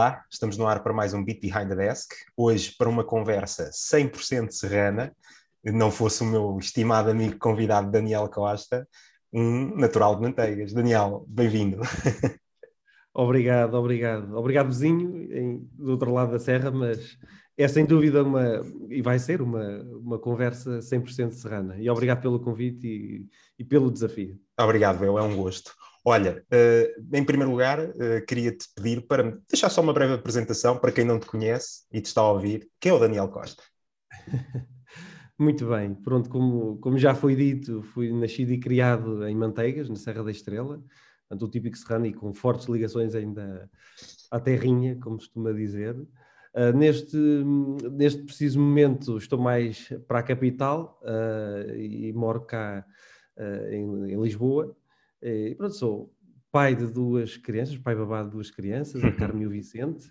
Olá, 0.00 0.24
estamos 0.30 0.56
no 0.56 0.66
ar 0.66 0.82
para 0.82 0.94
mais 0.94 1.12
um 1.12 1.22
Beat 1.22 1.42
Behind 1.42 1.68
the 1.68 1.76
Desk. 1.76 2.14
Hoje 2.34 2.74
para 2.78 2.88
uma 2.88 3.04
conversa 3.04 3.68
100% 3.68 4.50
serrana, 4.50 5.14
não 5.62 5.90
fosse 5.90 6.22
o 6.22 6.26
meu 6.26 6.56
estimado 6.58 7.10
amigo 7.10 7.38
convidado 7.38 7.90
Daniel 7.90 8.26
Costa, 8.30 8.88
um 9.30 9.76
natural 9.76 10.16
de 10.16 10.22
manteigas. 10.22 10.72
Daniel, 10.72 11.26
bem-vindo. 11.28 11.80
Obrigado, 13.12 13.74
obrigado. 13.74 14.34
Obrigado, 14.38 14.68
vizinho, 14.68 15.30
em, 15.34 15.68
do 15.74 15.90
outro 15.90 16.14
lado 16.14 16.32
da 16.32 16.38
serra, 16.38 16.70
mas 16.70 17.18
é 17.58 17.68
sem 17.68 17.84
dúvida 17.84 18.22
uma, 18.22 18.62
e 18.88 19.02
vai 19.02 19.18
ser 19.18 19.42
uma, 19.42 19.82
uma 20.02 20.18
conversa 20.18 20.78
100% 20.78 21.32
serrana. 21.32 21.76
E 21.78 21.90
obrigado 21.90 22.22
pelo 22.22 22.40
convite 22.40 22.86
e, 22.86 23.28
e 23.58 23.64
pelo 23.66 23.92
desafio. 23.92 24.40
Obrigado, 24.58 25.04
eu, 25.04 25.18
é 25.18 25.22
um 25.22 25.36
gosto. 25.36 25.74
Olha, 26.04 26.44
uh, 26.52 27.16
em 27.16 27.24
primeiro 27.24 27.50
lugar, 27.50 27.78
uh, 27.78 28.24
queria-te 28.26 28.66
pedir 28.74 29.06
para 29.06 29.22
me 29.22 29.38
deixar 29.48 29.68
só 29.68 29.80
uma 29.80 29.92
breve 29.92 30.14
apresentação 30.14 30.78
para 30.78 30.92
quem 30.92 31.04
não 31.04 31.18
te 31.18 31.26
conhece 31.26 31.84
e 31.92 32.00
te 32.00 32.06
está 32.06 32.22
a 32.22 32.32
ouvir. 32.32 32.68
Quem 32.80 32.90
é 32.90 32.94
o 32.94 32.98
Daniel 32.98 33.28
Costa? 33.28 33.62
Muito 35.38 35.68
bem, 35.68 35.94
pronto, 35.94 36.28
como, 36.28 36.76
como 36.78 36.98
já 36.98 37.14
foi 37.14 37.34
dito, 37.34 37.82
fui 37.82 38.12
nascido 38.12 38.52
e 38.52 38.58
criado 38.58 39.26
em 39.26 39.34
Manteigas, 39.34 39.88
na 39.88 39.96
Serra 39.96 40.22
da 40.22 40.30
Estrela, 40.30 40.82
portanto, 41.28 41.46
o 41.46 41.50
típico 41.50 41.78
serrano 41.78 42.06
e 42.06 42.12
com 42.12 42.34
fortes 42.34 42.66
ligações 42.66 43.14
ainda 43.14 43.70
à 44.30 44.38
terrinha, 44.38 44.98
como 45.00 45.16
costuma 45.16 45.52
dizer. 45.52 45.96
Uh, 46.52 46.76
neste, 46.76 47.16
neste 47.16 48.22
preciso 48.24 48.60
momento 48.60 49.16
estou 49.16 49.38
mais 49.38 49.88
para 50.08 50.18
a 50.18 50.22
capital 50.22 51.00
uh, 51.02 51.74
e 51.74 52.12
moro 52.12 52.40
cá 52.42 52.84
uh, 53.38 53.72
em, 53.72 54.12
em, 54.12 54.20
Lisboa. 54.20 54.76
E 55.22 55.54
pronto, 55.54 55.74
sou 55.74 56.14
pai 56.50 56.74
de 56.74 56.86
duas 56.86 57.36
crianças, 57.36 57.76
pai 57.76 57.94
babado 57.94 58.28
de 58.28 58.34
duas 58.34 58.50
crianças, 58.50 59.02
a 59.04 59.12
Carmen 59.12 59.44
e 59.44 59.46
o 59.46 59.50
Vicente, 59.50 60.10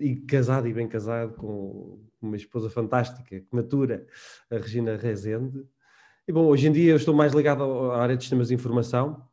e 0.00 0.16
casado 0.16 0.66
e 0.66 0.72
bem 0.72 0.88
casado 0.88 1.34
com 1.34 2.00
uma 2.20 2.36
esposa 2.36 2.68
fantástica 2.68 3.40
que 3.40 3.46
matura, 3.50 4.06
a 4.50 4.56
Regina 4.56 4.96
Rezende. 4.96 5.64
E 6.26 6.32
bom, 6.32 6.46
hoje 6.46 6.68
em 6.68 6.72
dia 6.72 6.92
eu 6.92 6.96
estou 6.96 7.14
mais 7.14 7.32
ligado 7.32 7.62
à 7.92 8.02
área 8.02 8.16
de 8.16 8.24
sistemas 8.24 8.48
de 8.48 8.54
informação 8.54 9.24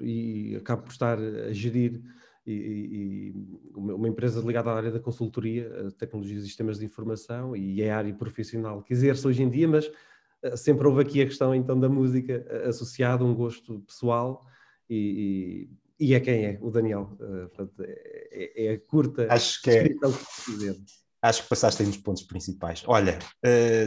e 0.00 0.56
acabo 0.56 0.82
por 0.82 0.92
estar 0.92 1.18
a 1.18 1.52
gerir 1.52 2.02
e, 2.46 2.52
e, 2.52 3.34
uma 3.74 4.08
empresa 4.08 4.40
ligada 4.40 4.70
à 4.70 4.76
área 4.76 4.90
da 4.90 5.00
consultoria, 5.00 5.90
tecnologias 5.98 6.44
e 6.44 6.46
sistemas 6.46 6.78
de 6.78 6.84
informação, 6.84 7.56
e 7.56 7.82
é 7.82 7.90
a 7.90 7.98
área 7.98 8.14
profissional 8.14 8.82
que 8.82 8.92
exerce 8.92 9.26
hoje 9.26 9.42
em 9.42 9.50
dia, 9.50 9.66
mas 9.66 9.86
uh, 9.86 9.92
sempre 10.56 10.86
houve 10.86 11.02
aqui 11.02 11.22
a 11.22 11.26
questão 11.26 11.54
então 11.54 11.78
da 11.78 11.88
música 11.88 12.46
uh, 12.50 12.68
associada 12.68 13.22
a 13.22 13.26
um 13.26 13.34
gosto 13.34 13.80
pessoal 13.80 14.44
e, 14.88 15.68
e, 15.98 16.14
é 16.14 16.20
quem 16.20 16.44
é, 16.44 16.58
o 16.60 16.70
Daniel. 16.70 17.16
Uh, 17.20 17.48
portanto, 17.48 17.74
é, 17.80 18.66
é, 18.66 18.72
a 18.74 18.80
curta 18.80 19.26
Acho 19.32 19.62
que 19.62 19.70
é... 19.70 19.88
Acho 21.22 21.42
que 21.42 21.48
passaste 21.48 21.82
aí 21.82 21.88
nos 21.88 21.96
pontos 21.96 22.22
principais. 22.22 22.84
Olha, 22.86 23.18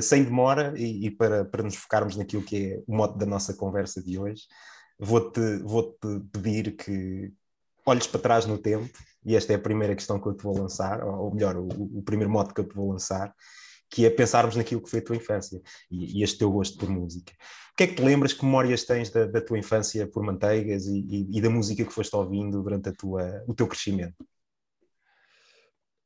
sem 0.01 0.25
demora 0.25 0.73
e, 0.75 1.05
e, 1.05 1.11
para, 1.11 1.45
para 1.45 1.63
nos 1.63 1.75
focarmos 1.75 2.17
naquilo 2.17 2.43
que 2.43 2.73
é 2.73 2.83
o 2.85 2.93
mote 2.93 3.17
da 3.17 3.25
nossa 3.25 3.53
conversa 3.53 4.03
de 4.03 4.19
hoje, 4.19 4.41
vou-te 4.99 5.39
vou 5.59 5.93
-te 5.93 6.19
pedir 6.33 6.75
que, 6.75 7.31
olhes 7.85 8.07
para 8.07 8.19
trás 8.19 8.45
no 8.45 8.57
tempo, 8.57 8.89
e 9.25 9.35
esta 9.35 9.53
é 9.53 9.55
a 9.55 9.59
primeira 9.59 9.95
questão 9.95 10.19
que 10.19 10.27
eu 10.27 10.35
te 10.35 10.43
vou 10.43 10.57
lançar, 10.57 11.03
ou 11.03 11.33
melhor, 11.33 11.55
o, 11.57 11.67
o 11.99 12.03
primeiro 12.03 12.31
modo 12.31 12.53
que 12.53 12.61
eu 12.61 12.67
te 12.67 12.75
vou 12.75 12.91
lançar, 12.91 13.33
que 13.89 14.05
é 14.05 14.09
pensarmos 14.09 14.55
naquilo 14.55 14.81
que 14.81 14.89
foi 14.89 14.99
a 14.99 15.03
tua 15.03 15.15
infância 15.15 15.61
e, 15.89 16.19
e, 16.19 16.23
este 16.23 16.37
teu 16.37 16.51
gosto 16.51 16.77
por 16.77 16.89
música. 16.89 17.33
O 17.73 17.75
que 17.75 17.83
é 17.83 17.87
que 17.87 17.95
te 17.95 18.03
lembras, 18.03 18.33
que 18.33 18.45
memórias 18.45 18.83
tens 18.83 19.09
da, 19.09 19.25
da 19.25 19.41
tua 19.41 19.57
infância 19.57 20.05
por 20.05 20.23
manteigas 20.23 20.85
e, 20.85 20.99
e, 20.99 21.37
e, 21.37 21.41
da 21.41 21.49
música 21.49 21.83
que 21.83 21.93
foste 21.93 22.15
ouvindo 22.15 22.61
durante 22.61 22.89
a 22.89 22.93
tua, 22.93 23.43
o 23.47 23.53
teu 23.53 23.67
crescimento? 23.67 24.23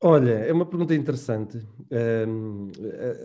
Olha, 0.00 0.32
é 0.32 0.52
uma 0.52 0.66
pergunta 0.66 0.94
interessante, 0.94 1.66
um, 2.28 2.70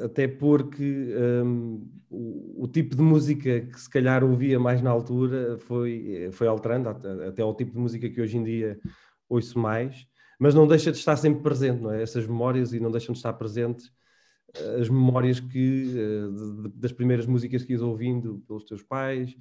até 0.03 0.29
porque 0.29 1.13
um, 1.43 1.85
o, 2.09 2.63
o, 2.63 2.67
tipo 2.69 2.95
de 2.95 3.01
música 3.01 3.59
que 3.61 3.79
se 3.79 3.89
calhar 3.89 4.23
ouvia 4.23 4.57
mais 4.57 4.81
na 4.81 4.89
altura 4.89 5.57
foi, 5.57 6.29
foi 6.31 6.47
alterando, 6.47 6.87
até 7.27 7.41
ao 7.41 7.53
tipo 7.53 7.73
de 7.73 7.79
música 7.79 8.09
que 8.09 8.21
hoje 8.21 8.37
em 8.37 8.43
dia 8.45 8.79
ouço 9.27 9.59
mais, 9.59 10.07
mas 10.39 10.55
não 10.55 10.65
deixa 10.65 10.89
de 10.89 10.97
estar 10.97 11.17
sempre 11.17 11.43
presente, 11.43 11.81
não 11.81 11.91
é? 11.91 12.01
Essas 12.01 12.25
memórias 12.25 12.71
e 12.71 12.79
não 12.79 12.89
deixam 12.89 13.11
de 13.11 13.19
estar 13.19 13.33
presentes 13.33 13.91
as 14.79 14.89
memórias 14.89 15.39
que 15.39 15.93
uh, 15.95 16.69
das 16.75 16.91
primeiras 16.91 17.25
músicas 17.25 17.63
que 17.63 17.73
ias 17.73 17.81
ouvindo 17.81 18.43
pelos 18.47 18.63
teus 18.63 18.83
pais, 18.83 19.35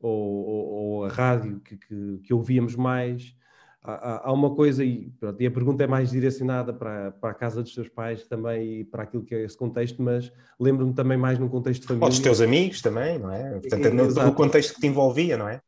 ou, 0.00 0.46
ou, 0.46 0.66
ou 0.66 1.04
a 1.04 1.08
rádio 1.08 1.60
que, 1.60 1.76
que, 1.76 2.20
que 2.24 2.34
ouvíamos 2.34 2.74
mais 2.74 3.34
há, 3.82 4.28
há 4.28 4.32
uma 4.32 4.54
coisa, 4.54 4.84
e, 4.84 5.10
pronto, 5.18 5.40
e 5.40 5.46
a 5.46 5.50
pergunta 5.50 5.84
é 5.84 5.86
mais 5.86 6.10
direcionada 6.10 6.72
para, 6.72 7.12
para 7.12 7.30
a 7.30 7.34
casa 7.34 7.62
dos 7.62 7.74
teus 7.74 7.88
pais 7.88 8.26
também 8.26 8.80
e 8.80 8.84
para 8.84 9.02
aquilo 9.02 9.24
que 9.24 9.34
é 9.34 9.44
esse 9.44 9.56
contexto, 9.56 10.02
mas 10.02 10.32
lembro-me 10.58 10.92
também 10.92 11.16
mais 11.16 11.38
num 11.38 11.48
contexto 11.48 11.82
de 11.82 11.88
família. 11.88 12.04
Ou 12.04 12.10
dos 12.10 12.20
teus 12.20 12.40
amigos 12.40 12.80
também, 12.80 13.18
não 13.18 13.32
é? 13.32 13.58
Portanto, 13.58 13.86
é, 13.86 13.90
no, 13.90 14.08
no 14.08 14.34
contexto 14.34 14.74
que 14.74 14.80
te 14.80 14.86
envolvia, 14.86 15.36
não 15.36 15.48
é? 15.48 15.60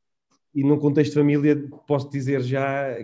E 0.54 0.62
num 0.62 0.78
contexto 0.78 1.12
de 1.12 1.18
família, 1.18 1.68
posso 1.86 2.10
dizer 2.10 2.42
já 2.42 2.96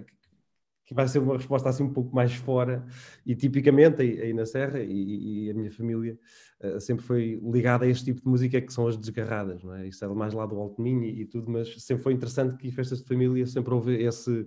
que 0.89 0.95
vai 0.95 1.07
ser 1.07 1.19
uma 1.19 1.37
resposta 1.37 1.69
assim 1.69 1.83
um 1.83 1.93
pouco 1.93 2.17
mais 2.17 2.33
fora 2.35 2.83
e 3.27 3.37
tipicamente 3.37 4.01
aí, 4.01 4.23
aí 4.23 4.33
na 4.33 4.47
Serra 4.47 4.81
e, 4.81 5.45
e, 5.45 5.51
a 5.51 5.55
minha 5.55 5.71
família 5.71 6.19
uh, 6.63 6.81
sempre 6.81 7.05
foi 7.05 7.39
ligada 7.45 7.85
a 7.85 7.89
este 7.89 8.07
tipo 8.07 8.23
de 8.23 8.27
música 8.27 8.59
que 8.59 8.73
são 8.73 8.87
as 8.87 8.97
desgarradas, 8.97 9.63
não 9.63 9.75
é? 9.75 9.87
Isso 9.87 10.03
é 10.03 10.09
mais 10.09 10.33
lá 10.33 10.47
do 10.47 10.57
Alto 10.57 10.81
Minho 10.81 11.05
e, 11.05 11.21
e, 11.21 11.25
tudo, 11.27 11.51
mas 11.51 11.75
sempre 11.83 12.03
foi 12.03 12.15
interessante 12.15 12.57
que 12.57 12.67
em 12.67 12.71
festas 12.71 13.03
de 13.03 13.05
família 13.05 13.47
sempre 13.47 13.75
houve 13.75 14.03
esse, 14.03 14.47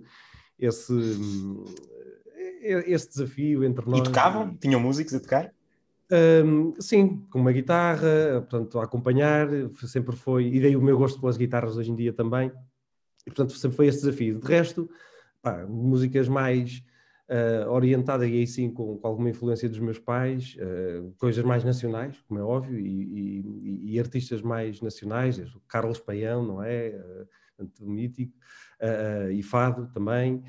esse, 0.58 0.92
esse 2.60 3.08
desafio 3.08 3.62
entre 3.62 3.88
nós. 3.88 4.00
E 4.00 4.02
tocavam? 4.02 4.56
Tinham 4.56 4.80
músicos 4.80 5.14
a 5.14 5.20
tocar? 5.20 5.52
Um, 6.44 6.74
sim, 6.80 7.24
com 7.30 7.38
uma 7.38 7.52
guitarra, 7.52 8.44
portanto, 8.50 8.80
a 8.80 8.84
acompanhar, 8.84 9.46
sempre 9.86 10.16
foi, 10.16 10.48
e 10.48 10.60
daí 10.60 10.76
o 10.76 10.82
meu 10.82 10.98
gosto 10.98 11.20
pelas 11.20 11.36
guitarras 11.36 11.76
hoje 11.76 11.92
em 11.92 11.94
dia 11.94 12.12
também, 12.12 12.50
e 13.24 13.30
portanto 13.30 13.52
sempre 13.52 13.76
foi 13.76 13.86
esse 13.86 14.00
desafio. 14.00 14.40
De 14.40 14.46
resto, 14.48 14.90
pá, 15.42 15.66
músicas 15.66 16.28
mais 16.28 16.82
uh, 17.28 17.68
orientadas, 17.70 18.28
e 18.28 18.32
aí 18.32 18.46
sim 18.46 18.70
com, 18.70 18.96
com, 18.96 19.06
alguma 19.06 19.30
influência 19.30 19.68
dos 19.68 19.78
meus 19.78 19.98
pais, 19.98 20.56
uh, 20.56 21.12
coisas 21.18 21.44
mais 21.44 21.64
nacionais, 21.64 22.16
como 22.28 22.40
é 22.40 22.42
óbvio, 22.42 22.78
e, 22.78 23.42
e, 23.42 23.94
e 23.94 24.00
artistas 24.00 24.40
mais 24.40 24.80
nacionais, 24.80 25.40
Carlos 25.68 25.98
Paião, 25.98 26.44
não 26.46 26.62
é? 26.62 26.90
Uh, 26.90 27.26
mítico, 27.80 28.36
uh, 28.80 29.30
e 29.30 29.42
fado 29.42 29.88
também, 29.92 30.42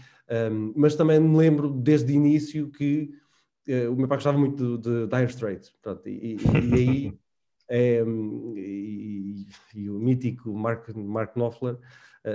um, 0.51 0.73
mas 0.75 0.95
também 0.95 1.19
me 1.19 1.37
lembro 1.37 1.69
desde 1.69 2.11
o 2.11 2.15
início 2.15 2.71
que 2.71 3.11
o 3.89 3.95
meu 3.95 4.07
pai 4.07 4.17
gostava 4.17 4.37
muito 4.37 4.77
de, 4.77 5.05
de 5.05 5.07
Dire 5.07 5.29
Straits, 5.29 5.71
pronto, 5.81 6.09
e, 6.09 6.35
e, 6.35 6.73
aí 6.73 7.19
é, 7.69 8.03
e, 8.55 9.47
e, 9.75 9.89
o 9.89 9.99
mítico 9.99 10.51
Mark, 10.53 10.89
Mark 10.95 11.33
Knopfler 11.35 11.77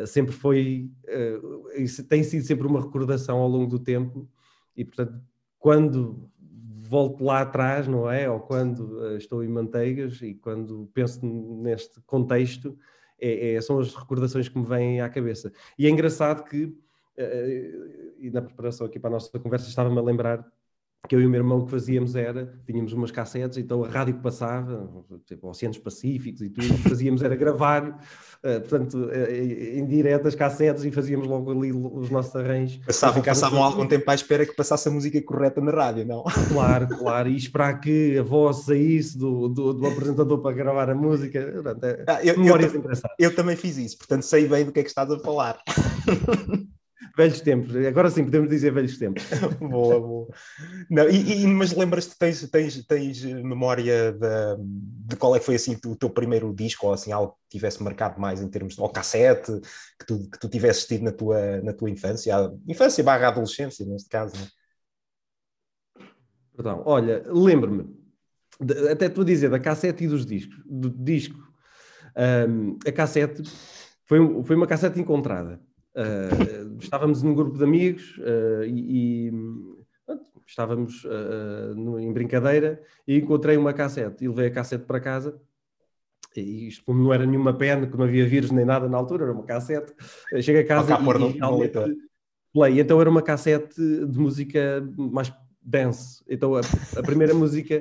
sempre 0.07 0.33
foi, 0.33 0.91
uh, 1.07 2.05
tem 2.09 2.23
sido 2.23 2.45
sempre 2.45 2.67
uma 2.67 2.81
recordação 2.81 3.39
ao 3.39 3.49
longo 3.49 3.67
do 3.67 3.79
tempo 3.79 4.29
e 4.77 4.85
portanto 4.85 5.21
quando 5.59 6.31
volto 6.89 7.25
lá 7.25 7.41
atrás, 7.41 7.89
não 7.89 8.11
é? 8.11 8.31
Ou 8.31 8.41
quando 8.41 8.81
uh, 8.99 9.17
estou 9.17 9.43
em 9.43 9.49
manteigas 9.49 10.21
e 10.23 10.35
quando 10.35 10.91
penso 10.93 11.25
neste 11.25 12.01
contexto, 12.03 12.79
é, 13.21 13.55
é, 13.55 13.61
são 13.61 13.79
as 13.79 13.95
recordações 13.95 14.49
que 14.49 14.59
me 14.59 14.65
vêm 14.65 15.01
à 15.01 15.09
cabeça. 15.09 15.53
E 15.79 15.87
é 15.87 15.91
engraçado 15.91 16.45
que, 16.45 16.73
e 18.19 18.31
na 18.31 18.41
preparação 18.41 18.87
aqui 18.87 18.99
para 18.99 19.11
a 19.11 19.15
nossa 19.15 19.37
conversa, 19.41 19.69
estava-me 19.69 19.99
a 19.99 20.03
lembrar 20.03 20.49
que 21.07 21.15
eu 21.15 21.21
e 21.21 21.27
o 21.27 21.31
meu 21.31 21.41
irmão 21.41 21.65
que 21.65 21.71
fazíamos 21.71 22.17
era, 22.17 22.53
tínhamos 22.67 22.93
umas 22.93 23.11
cassetes, 23.11 23.57
então 23.57 23.85
a 23.85 23.89
rádio 23.89 24.15
que 24.15 24.21
passava, 24.21 24.89
tipo 25.27 25.49
Oceanos 25.49 25.79
Pacíficos 25.79 26.43
e 26.43 26.51
tudo, 26.51 26.77
fazíamos 26.79 27.23
era 27.23 27.37
gravar, 27.37 27.89
uh, 27.89 28.61
portanto, 28.61 28.99
uh, 29.07 29.33
em 29.33 29.87
direto 29.87 30.27
as 30.27 30.35
cassetes 30.35 30.85
e 30.85 30.91
fazíamos 30.91 31.27
logo 31.27 31.51
ali 31.51 31.73
os 31.73 32.11
nossos 32.11 32.35
arranjos. 32.35 32.79
Passavam, 32.85 33.23
passavam 33.23 33.63
algum 33.63 33.87
tempo 33.87 34.11
à 34.11 34.15
espera 34.15 34.45
que 34.45 34.55
passasse 34.55 34.89
a 34.89 34.91
música 34.91 35.21
correta 35.23 35.61
na 35.61 35.71
rádio, 35.71 36.05
não? 36.05 36.25
Claro, 36.53 36.89
claro, 36.99 37.29
e 37.29 37.37
esperar 37.37 37.81
que 37.81 38.19
a 38.19 38.23
voz 38.23 38.65
saísse 38.65 39.17
do, 39.17 39.49
do, 39.49 39.73
do 39.73 39.87
apresentador 39.87 40.39
para 40.41 40.55
gravar 40.55 40.91
a 40.91 40.95
música, 40.95 41.41
portanto, 41.53 41.85
é, 41.85 42.05
ah, 42.07 42.25
eu, 42.25 42.39
memórias 42.39 42.75
eu, 42.75 42.83
eu 43.19 43.35
também 43.35 43.57
fiz 43.57 43.79
isso, 43.79 43.97
portanto 43.97 44.23
sei 44.23 44.47
bem 44.47 44.65
do 44.65 44.73
que 44.73 44.81
é 44.81 44.83
que 44.83 44.89
estás 44.89 45.11
a 45.11 45.19
falar. 45.19 45.59
Velhos 47.19 47.41
tempos, 47.41 47.75
agora 47.75 48.09
sim 48.11 48.25
podemos 48.25 48.49
dizer 48.49 48.73
velhos 48.73 48.97
tempos. 48.97 49.25
boa, 49.59 49.99
boa. 49.99 50.29
Não, 50.89 51.11
e, 51.11 51.43
e, 51.43 51.47
mas 51.49 51.75
lembras-te, 51.75 52.17
tens, 52.17 52.49
tens, 52.49 52.87
tens 52.87 53.25
memória 53.25 54.13
de, 54.13 54.57
de 55.05 55.17
qual 55.17 55.35
é 55.35 55.41
que 55.41 55.45
foi 55.45 55.57
assim 55.57 55.77
o 55.85 55.97
teu 55.97 56.09
primeiro 56.09 56.55
disco, 56.55 56.87
ou 56.87 56.93
assim 56.93 57.11
algo 57.11 57.33
que 57.33 57.59
tivesse 57.59 57.83
marcado 57.83 58.21
mais 58.21 58.41
em 58.41 58.49
termos 58.49 58.77
de, 58.77 58.81
ou 58.81 58.89
cassete, 58.89 59.51
que 59.99 60.07
tu, 60.07 60.31
que 60.31 60.39
tu 60.39 60.49
tivesses 60.49 60.87
tido 60.87 61.03
na 61.03 61.11
tua, 61.11 61.61
na 61.61 61.73
tua 61.73 61.91
infância, 61.91 62.33
infância 62.69 63.03
barra 63.03 63.27
adolescência, 63.27 63.85
neste 63.85 64.09
caso. 64.09 64.37
Né? 64.37 66.07
Perdão, 66.55 66.85
olha, 66.87 67.25
lembro-me, 67.27 67.99
até 68.93 69.07
estou 69.07 69.23
a 69.23 69.27
dizer, 69.27 69.51
da 69.51 69.59
cassete 69.59 70.05
e 70.05 70.09
dos 70.09 70.25
discos, 70.25 70.57
do 70.65 70.89
disco. 70.89 71.37
Um, 72.49 72.79
a 72.87 72.93
cassete 72.93 73.43
foi, 74.05 74.21
foi 74.45 74.55
uma 74.55 74.69
cassete 74.69 75.01
encontrada 75.01 75.67
Uh, 75.99 76.79
estávamos 76.79 77.25
num 77.25 77.35
grupo 77.35 77.59
de 77.59 77.65
amigos 77.65 78.17
uh, 78.19 78.63
e, 78.65 79.27
e 79.27 79.33
estávamos 80.47 81.05
uh, 81.05 81.75
no, 81.75 81.99
em 81.99 82.13
brincadeira 82.13 82.81
e 83.05 83.17
encontrei 83.19 83.57
uma 83.57 83.73
cassete 83.73 84.25
e 84.25 84.29
levei 84.29 84.47
a 84.47 84.51
cassete 84.53 84.85
para 84.85 85.01
casa. 85.01 85.41
E 86.37 86.69
isto 86.69 86.85
como 86.85 87.03
não 87.03 87.13
era 87.13 87.27
nenhuma 87.27 87.53
pen, 87.53 87.91
que 87.91 87.97
não 87.97 88.05
havia 88.05 88.25
vírus 88.25 88.53
nem 88.53 88.65
nada 88.65 88.89
na 88.89 88.97
altura, 88.97 89.25
era 89.25 89.33
uma 89.33 89.43
cassete. 89.43 89.93
Cheguei 90.41 90.63
a 90.63 90.67
casa 90.67 90.93
e, 90.93 90.95
e 90.95 91.39
realmente 91.39 91.79
play. 92.53 92.79
Então 92.79 93.01
era 93.01 93.11
uma 93.11 93.23
cassete 93.23 93.75
de 94.07 94.19
música 94.21 94.81
mais 94.97 95.33
dance. 95.61 96.23
Então 96.29 96.55
a, 96.55 96.61
a 96.97 97.03
primeira 97.03 97.35
música, 97.35 97.81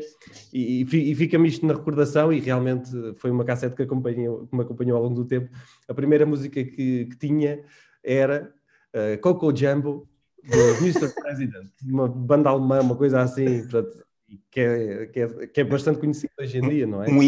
e, 0.51 0.81
e 0.81 1.15
fica-me 1.15 1.47
isto 1.47 1.67
na 1.67 1.73
recordação, 1.73 2.33
e 2.33 2.39
realmente 2.39 2.89
foi 3.17 3.29
uma 3.29 3.45
cassete 3.45 3.75
que, 3.75 3.83
acompanhou, 3.83 4.47
que 4.47 4.55
me 4.55 4.63
acompanhou 4.63 4.97
ao 4.97 5.03
longo 5.03 5.15
do 5.15 5.25
tempo. 5.25 5.49
A 5.87 5.93
primeira 5.93 6.25
música 6.25 6.63
que, 6.63 7.05
que 7.05 7.17
tinha 7.17 7.63
era 8.03 8.53
uh, 8.94 9.19
Coco 9.21 9.55
Jumbo, 9.55 10.07
do 10.44 10.57
Mr. 10.83 11.13
President, 11.13 11.69
uma 11.83 12.07
banda 12.07 12.49
alemã, 12.49 12.81
uma 12.81 12.95
coisa 12.95 13.21
assim, 13.21 13.61
portanto, 13.67 14.05
que, 14.51 14.59
é, 14.59 15.05
que, 15.07 15.19
é, 15.19 15.47
que 15.47 15.61
é 15.61 15.63
bastante 15.63 15.99
conhecido 15.99 16.31
hoje 16.39 16.57
em 16.57 16.69
dia, 16.69 16.88
não 16.88 17.03
é? 17.03 17.09
Um 17.09 17.21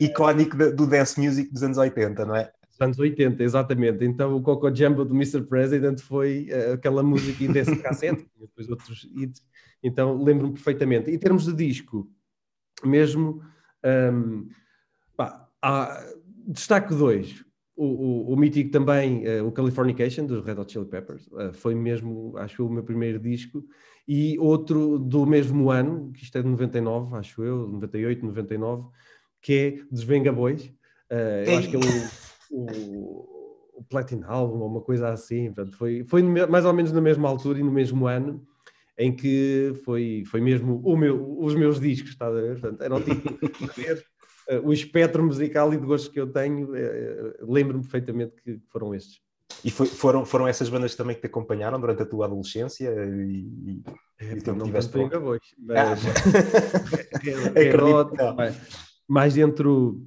icónico 0.00 0.56
do 0.56 0.86
dance 0.86 1.20
music 1.20 1.52
dos 1.52 1.62
anos 1.62 1.78
80, 1.78 2.24
não 2.24 2.36
é? 2.36 2.50
Dos 2.70 2.80
anos 2.80 2.98
80, 2.98 3.42
exatamente. 3.42 4.04
Então 4.04 4.34
o 4.34 4.42
Coco 4.42 4.74
Jumbo 4.74 5.04
do 5.04 5.14
Mr. 5.14 5.42
President 5.42 6.00
foi 6.00 6.48
uh, 6.50 6.74
aquela 6.74 7.02
música 7.02 7.46
desse 7.52 7.76
cassete, 7.76 8.26
depois 8.38 8.68
outros 8.68 9.06
hits. 9.14 9.42
Então 9.82 10.22
lembro-me 10.22 10.54
perfeitamente. 10.54 11.10
Em 11.10 11.18
termos 11.18 11.44
de 11.44 11.52
disco, 11.52 12.10
mesmo, 12.84 13.42
um, 14.12 14.48
pá, 15.16 15.48
há, 15.60 16.02
destaque 16.46 16.94
dois 16.94 17.44
o, 17.78 17.84
o, 17.84 18.32
o 18.32 18.36
mítico 18.36 18.70
também, 18.70 19.24
uh, 19.24 19.46
o 19.46 19.52
Californication, 19.52 20.26
dos 20.26 20.44
Red 20.44 20.58
Hot 20.58 20.72
Chili 20.72 20.84
Peppers, 20.84 21.28
uh, 21.28 21.52
foi 21.52 21.76
mesmo, 21.76 22.36
acho 22.36 22.62
eu, 22.62 22.66
o 22.66 22.72
meu 22.72 22.82
primeiro 22.82 23.20
disco. 23.20 23.64
E 24.06 24.36
outro 24.38 24.98
do 24.98 25.24
mesmo 25.24 25.70
ano, 25.70 26.10
que 26.12 26.24
isto 26.24 26.36
é 26.36 26.42
de 26.42 26.48
99, 26.48 27.14
acho 27.16 27.42
eu, 27.44 27.68
98, 27.68 28.26
99, 28.26 28.88
que 29.40 29.54
é 29.54 29.92
dos 29.92 30.02
Venga. 30.02 30.32
Uh, 30.32 30.56
eu 31.46 31.58
acho 31.58 31.70
que 31.70 31.76
é 31.76 31.78
o, 31.78 32.58
o, 32.58 33.38
o 33.74 34.24
Album, 34.26 34.58
ou 34.58 34.68
uma 34.68 34.80
coisa 34.80 35.10
assim. 35.10 35.52
Portanto, 35.52 35.76
foi, 35.76 36.02
foi 36.02 36.20
mais 36.22 36.64
ou 36.64 36.72
menos 36.72 36.90
na 36.90 37.00
mesma 37.00 37.28
altura 37.28 37.60
e 37.60 37.62
no 37.62 37.70
mesmo 37.70 38.08
ano 38.08 38.44
em 38.98 39.14
que 39.14 39.72
foi, 39.84 40.24
foi 40.26 40.40
mesmo 40.40 40.80
o 40.84 40.96
meu, 40.96 41.38
os 41.38 41.54
meus 41.54 41.78
discos, 41.78 42.10
está 42.10 42.26
a 42.26 42.30
ver? 42.30 42.58
Portanto, 42.58 42.82
era 42.82 42.96
o 42.96 43.00
tipo 43.00 43.30
de 43.30 43.68
o 44.62 44.72
espectro 44.72 45.22
musical 45.22 45.72
e 45.74 45.76
de 45.76 45.86
gostos 45.86 46.10
que 46.10 46.18
eu 46.18 46.26
tenho, 46.26 46.70
uh, 46.70 47.52
lembro-me 47.52 47.82
perfeitamente 47.82 48.34
que 48.42 48.58
foram 48.70 48.94
estes. 48.94 49.20
E 49.64 49.70
foi, 49.70 49.86
foram, 49.86 50.24
foram 50.24 50.46
essas 50.46 50.68
bandas 50.68 50.94
também 50.94 51.16
que 51.16 51.22
te 51.22 51.26
acompanharam 51.26 51.80
durante 51.80 52.02
a 52.02 52.06
tua 52.06 52.26
adolescência? 52.26 52.90
E, 52.90 53.82
é, 54.20 54.36
e 54.36 54.46
não 54.46 54.66
tiveste 54.66 54.98
ainda 54.98 55.18
hoje, 55.18 55.54
mas 55.58 55.78
ah. 55.78 55.96
é, 57.54 58.32
mais, 58.34 58.56
mais 59.06 59.34
dentro, 59.34 60.02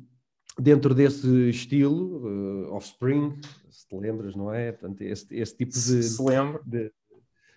dentro 0.57 0.93
desse 0.93 1.49
estilo, 1.49 2.25
uh, 2.25 2.73
Offspring, 2.73 3.39
se 3.69 3.87
te 3.87 3.95
lembras, 3.95 4.35
não 4.35 4.53
é? 4.53 4.71
Portanto, 4.71 5.01
esse, 5.01 5.35
esse 5.35 5.55
tipo 5.55 5.71
de, 5.71 6.03
se 6.03 6.21
lembra. 6.21 6.61
de, 6.65 6.91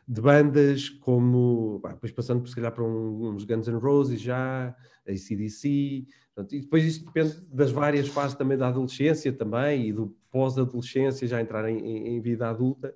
de 0.07 0.21
bandas 0.21 0.89
como, 0.89 1.81
bah, 1.83 1.93
depois 1.93 2.13
passando 2.13 2.41
por 2.41 2.49
se 2.49 2.55
calhar 2.55 2.73
para 2.73 2.85
uns 2.85 3.45
Guns 3.45 3.69
N' 3.69 3.79
Roses 3.79 4.21
já, 4.21 4.75
ACDC, 5.07 6.07
portanto, 6.35 6.55
e 6.55 6.61
depois 6.61 6.85
isso 6.85 7.05
depende 7.05 7.41
das 7.51 7.71
várias 7.71 8.09
fases 8.09 8.37
também 8.37 8.59
da 8.59 8.69
adolescência 8.69 9.33
também 9.33 9.89
e 9.89 9.93
do 9.93 10.15
pós-adolescência 10.31 11.27
já 11.27 11.41
entrar 11.41 11.69
em, 11.69 11.79
em, 11.79 12.17
em 12.17 12.21
vida 12.21 12.49
adulta, 12.49 12.95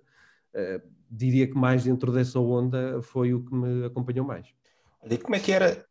uh, 0.55 0.88
diria 1.10 1.46
que 1.46 1.56
mais 1.56 1.84
dentro 1.84 2.12
dessa 2.12 2.38
onda 2.38 3.00
foi 3.00 3.32
o 3.32 3.43
que 3.43 3.54
me 3.54 3.87
acompanhou 3.87 4.26
mais. 4.26 4.46
E 5.08 5.16
como 5.16 5.37
é 5.37 5.40
que 5.40 5.52
era? 5.52 5.87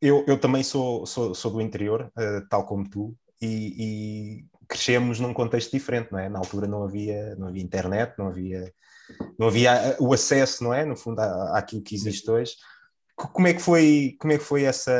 Eu, 0.00 0.24
eu 0.26 0.38
também 0.38 0.62
sou, 0.62 1.04
sou, 1.04 1.34
sou 1.34 1.50
do 1.50 1.60
interior, 1.60 2.10
uh, 2.16 2.48
tal 2.48 2.64
como 2.64 2.88
tu, 2.88 3.14
e, 3.40 3.74
e 3.78 4.44
crescemos 4.66 5.20
num 5.20 5.34
contexto 5.34 5.72
diferente, 5.72 6.10
não 6.10 6.18
é? 6.18 6.28
Na 6.28 6.38
altura 6.38 6.66
não 6.66 6.82
havia, 6.82 7.36
não 7.36 7.48
havia 7.48 7.62
internet, 7.62 8.14
não 8.18 8.28
havia 8.28 8.72
não 9.38 9.48
havia 9.48 9.96
o 9.98 10.12
acesso, 10.12 10.62
não 10.64 10.72
é? 10.72 10.84
No 10.84 10.96
fundo, 10.96 11.20
à, 11.20 11.58
àquilo 11.58 11.82
que 11.82 11.94
existe 11.94 12.30
hoje. 12.30 12.52
Como 13.16 13.46
é 13.46 13.54
que 13.54 13.62
foi, 13.62 14.16
como 14.20 14.32
é 14.32 14.38
que 14.38 14.44
foi 14.44 14.62
essa. 14.64 14.92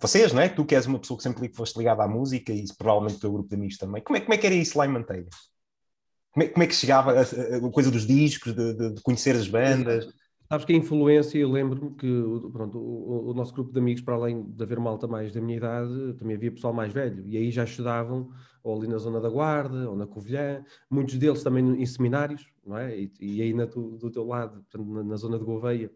Vocês, 0.00 0.32
não 0.32 0.40
é? 0.40 0.48
Tu 0.48 0.64
que 0.64 0.74
és 0.74 0.86
uma 0.86 0.98
pessoa 0.98 1.16
que 1.16 1.22
sempre 1.22 1.48
foste 1.52 1.76
ligada 1.78 2.02
à 2.02 2.08
música 2.08 2.52
e 2.52 2.64
provavelmente 2.78 3.16
o 3.16 3.20
teu 3.20 3.32
grupo 3.32 3.48
de 3.48 3.54
amigos 3.54 3.76
também. 3.76 4.02
Como 4.02 4.16
é, 4.16 4.20
como 4.20 4.34
é 4.34 4.38
que 4.38 4.46
era 4.46 4.54
isso 4.54 4.78
lá 4.78 4.86
em 4.86 4.90
Manteigas? 4.90 5.34
Como 6.32 6.44
é, 6.44 6.48
como 6.48 6.62
é 6.62 6.66
que 6.66 6.74
chegava 6.74 7.12
a, 7.12 7.20
a, 7.20 7.66
a, 7.66 7.70
coisa 7.70 7.90
dos 7.90 8.06
discos, 8.06 8.54
de, 8.54 8.74
de, 8.74 8.94
de 8.94 9.02
conhecer 9.02 9.34
as 9.34 9.48
bandas? 9.48 10.06
Sabes 10.48 10.64
que 10.64 10.72
a 10.72 10.76
influência, 10.76 11.38
eu 11.38 11.48
lembro-me 11.48 11.94
que 11.94 12.08
pronto, 12.52 12.76
o, 12.76 13.30
o, 13.30 13.34
nosso 13.34 13.54
grupo 13.54 13.72
de 13.72 13.78
amigos, 13.78 14.02
para 14.02 14.14
além 14.14 14.42
de 14.42 14.62
haver 14.62 14.80
malta 14.80 15.06
mais 15.06 15.32
da 15.32 15.40
minha 15.40 15.56
idade, 15.56 16.14
também 16.14 16.34
havia 16.34 16.50
pessoal 16.50 16.72
mais 16.72 16.92
velho, 16.92 17.24
e 17.28 17.36
aí 17.36 17.52
já 17.52 17.62
estudavam 17.62 18.30
ou 18.62 18.76
ali 18.76 18.88
na 18.88 18.98
zona 18.98 19.20
da 19.20 19.28
Guarda, 19.28 19.88
ou 19.88 19.96
na 19.96 20.06
Covilhã, 20.06 20.64
muitos 20.90 21.16
deles 21.16 21.42
também 21.42 21.80
em 21.80 21.86
seminários, 21.86 22.46
não 22.64 22.76
é? 22.76 22.98
E, 22.98 23.12
e 23.20 23.42
aí 23.42 23.54
na 23.54 23.66
tu, 23.66 23.96
do 23.98 24.10
teu 24.10 24.26
lado, 24.26 24.62
portanto, 24.62 24.92
na, 24.92 25.02
na, 25.02 25.16
zona 25.16 25.38
de 25.38 25.44
Gouveia. 25.44 25.90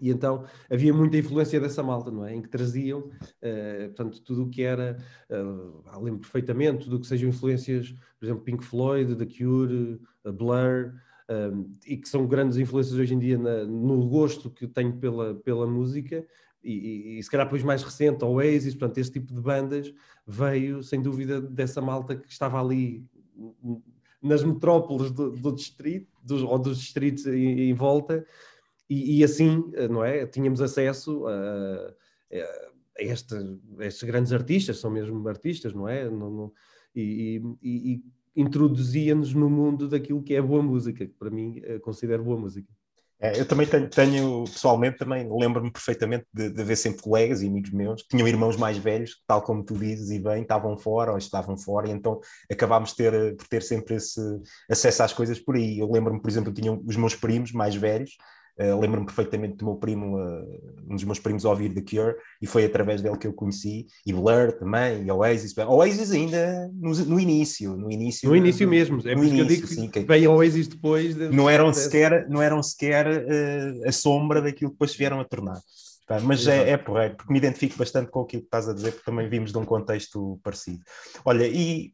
E 0.00 0.10
então 0.10 0.44
havia 0.70 0.92
muita 0.92 1.18
influência 1.18 1.60
dessa 1.60 1.82
malta, 1.82 2.10
não 2.10 2.24
é? 2.24 2.34
Em 2.34 2.40
que 2.40 2.48
traziam, 2.48 3.00
uh, 3.00 3.86
portanto, 3.94 4.22
tudo 4.22 4.44
o 4.44 4.50
que 4.50 4.62
era, 4.62 4.96
uh, 5.30 6.02
lembro 6.02 6.20
perfeitamente, 6.20 6.84
tudo 6.84 6.96
o 6.96 7.00
que 7.00 7.06
sejam 7.06 7.28
influências, 7.28 7.92
por 8.18 8.24
exemplo, 8.24 8.42
Pink 8.42 8.64
Floyd, 8.64 9.14
The 9.14 9.26
Cure, 9.26 10.00
uh, 10.24 10.32
Blur, 10.32 10.94
um, 11.30 11.76
e 11.86 11.96
que 11.96 12.08
são 12.08 12.26
grandes 12.26 12.58
influências 12.58 12.98
hoje 12.98 13.14
em 13.14 13.18
dia 13.18 13.38
na, 13.38 13.64
no 13.64 14.06
gosto 14.08 14.50
que 14.50 14.66
tenho 14.66 14.96
pela, 14.96 15.34
pela 15.34 15.66
música, 15.66 16.26
e, 16.62 16.72
e, 16.72 17.18
e, 17.18 17.22
se 17.22 17.30
calhar 17.30 17.46
depois 17.46 17.62
mais 17.62 17.82
recente, 17.82 18.24
Oasis, 18.24 18.74
portanto, 18.74 18.98
esse 18.98 19.10
tipo 19.10 19.34
de 19.34 19.40
bandas 19.40 19.92
veio, 20.26 20.82
sem 20.82 21.02
dúvida, 21.02 21.40
dessa 21.40 21.80
malta 21.80 22.14
que 22.14 22.30
estava 22.30 22.60
ali 22.60 23.04
nas 24.22 24.44
metrópoles 24.44 25.10
do, 25.10 25.30
do 25.30 25.52
distrito, 25.52 26.08
dos, 26.22 26.42
ou 26.42 26.58
dos 26.58 26.78
distritos 26.78 27.26
em, 27.26 27.70
em 27.70 27.74
volta, 27.74 28.24
e, 28.88 29.18
e, 29.18 29.24
assim, 29.24 29.64
não 29.90 30.04
é? 30.04 30.24
Tínhamos 30.26 30.60
acesso 30.60 31.26
a, 31.26 31.94
a, 32.32 33.02
este, 33.02 33.34
estes 33.80 34.02
grandes 34.04 34.32
artistas, 34.32 34.78
são 34.78 34.90
mesmo 34.90 35.26
artistas, 35.28 35.72
não 35.72 35.88
é? 35.88 36.08
Não, 36.08 36.30
não, 36.30 36.52
e, 36.94 37.42
e 37.62 38.04
introduzia-nos 38.34 39.34
no 39.34 39.48
mundo 39.50 39.88
daquilo 39.88 40.22
que 40.22 40.34
é 40.34 40.42
boa 40.42 40.62
música, 40.62 41.06
que 41.06 41.14
para 41.14 41.30
mim 41.30 41.60
eh, 41.62 41.78
considero 41.78 42.24
boa 42.24 42.38
música. 42.38 42.68
É, 43.22 43.38
eu 43.38 43.46
também 43.46 43.68
tenho, 43.68 43.88
tenho 43.88 44.44
pessoalmente, 44.44 44.98
também 44.98 45.28
lembro-me 45.30 45.70
perfeitamente 45.70 46.26
de, 46.34 46.50
de 46.50 46.64
ver 46.64 46.74
sempre 46.74 47.02
colegas 47.02 47.40
e 47.40 47.46
amigos 47.46 47.70
meus 47.70 48.02
que 48.02 48.08
tinham 48.08 48.26
irmãos 48.26 48.56
mais 48.56 48.76
velhos, 48.76 49.22
tal 49.28 49.40
como 49.42 49.62
tu 49.62 49.74
dizes, 49.74 50.10
e 50.10 50.18
bem, 50.18 50.42
estavam 50.42 50.76
fora 50.76 51.12
ou 51.12 51.18
estavam 51.18 51.56
fora, 51.56 51.88
e 51.88 51.92
então 51.92 52.18
acabámos 52.50 52.94
ter, 52.94 53.36
por 53.36 53.46
ter 53.46 53.62
sempre 53.62 53.94
esse 53.94 54.20
acesso 54.68 55.04
às 55.04 55.12
coisas 55.12 55.38
por 55.38 55.54
aí. 55.54 55.78
Eu 55.78 55.88
lembro-me, 55.88 56.20
por 56.20 56.28
exemplo, 56.28 56.50
eu 56.50 56.54
tinha 56.54 56.72
os 56.72 56.96
meus 56.96 57.14
primos 57.14 57.52
mais 57.52 57.76
velhos, 57.76 58.16
Uh, 58.58 58.78
Lembro-me 58.78 59.06
perfeitamente 59.06 59.56
do 59.56 59.64
meu 59.64 59.76
primo, 59.76 60.18
uh, 60.18 60.84
um 60.88 60.94
dos 60.94 61.04
meus 61.04 61.18
primos 61.18 61.46
a 61.46 61.50
ouvir 61.50 61.72
The 61.72 61.80
Cure, 61.80 62.14
e 62.40 62.46
foi 62.46 62.64
através 62.66 63.00
dele 63.00 63.16
que 63.16 63.26
eu 63.26 63.32
conheci, 63.32 63.86
e 64.04 64.12
Blur 64.12 64.52
também, 64.52 65.04
e 65.04 65.10
Oasis. 65.10 65.56
Oasis 65.56 66.12
ainda 66.12 66.70
no, 66.74 66.92
no 66.92 67.18
início, 67.18 67.74
no 67.76 67.90
início. 67.90 68.28
No 68.28 68.36
início 68.36 68.68
mesmo, 68.68 69.00
é 69.08 69.14
isso 69.14 69.34
que 69.34 69.40
eu 69.40 69.46
digo 69.46 69.66
sim, 69.66 69.88
que 69.88 70.00
veio 70.00 70.32
Oasis 70.32 70.68
depois. 70.68 71.14
De... 71.14 71.30
Não 71.30 71.48
eram 71.48 71.72
sequer, 71.72 72.28
não 72.28 72.42
eram 72.42 72.62
sequer 72.62 73.06
uh, 73.06 73.88
a 73.88 73.92
sombra 73.92 74.42
daquilo 74.42 74.70
que 74.70 74.74
depois 74.74 74.90
se 74.90 74.98
vieram 74.98 75.18
a 75.18 75.24
tornar. 75.24 75.58
Tá, 76.06 76.18
mas 76.20 76.46
é, 76.46 76.70
é 76.70 76.76
porreiro, 76.76 77.16
porque 77.16 77.32
me 77.32 77.38
identifico 77.38 77.78
bastante 77.78 78.10
com 78.10 78.20
aquilo 78.20 78.42
que 78.42 78.48
estás 78.48 78.68
a 78.68 78.74
dizer, 78.74 78.90
porque 78.90 79.08
também 79.08 79.28
vimos 79.28 79.52
de 79.52 79.58
um 79.58 79.64
contexto 79.64 80.38
parecido. 80.42 80.80
Olha, 81.24 81.46
e 81.46 81.92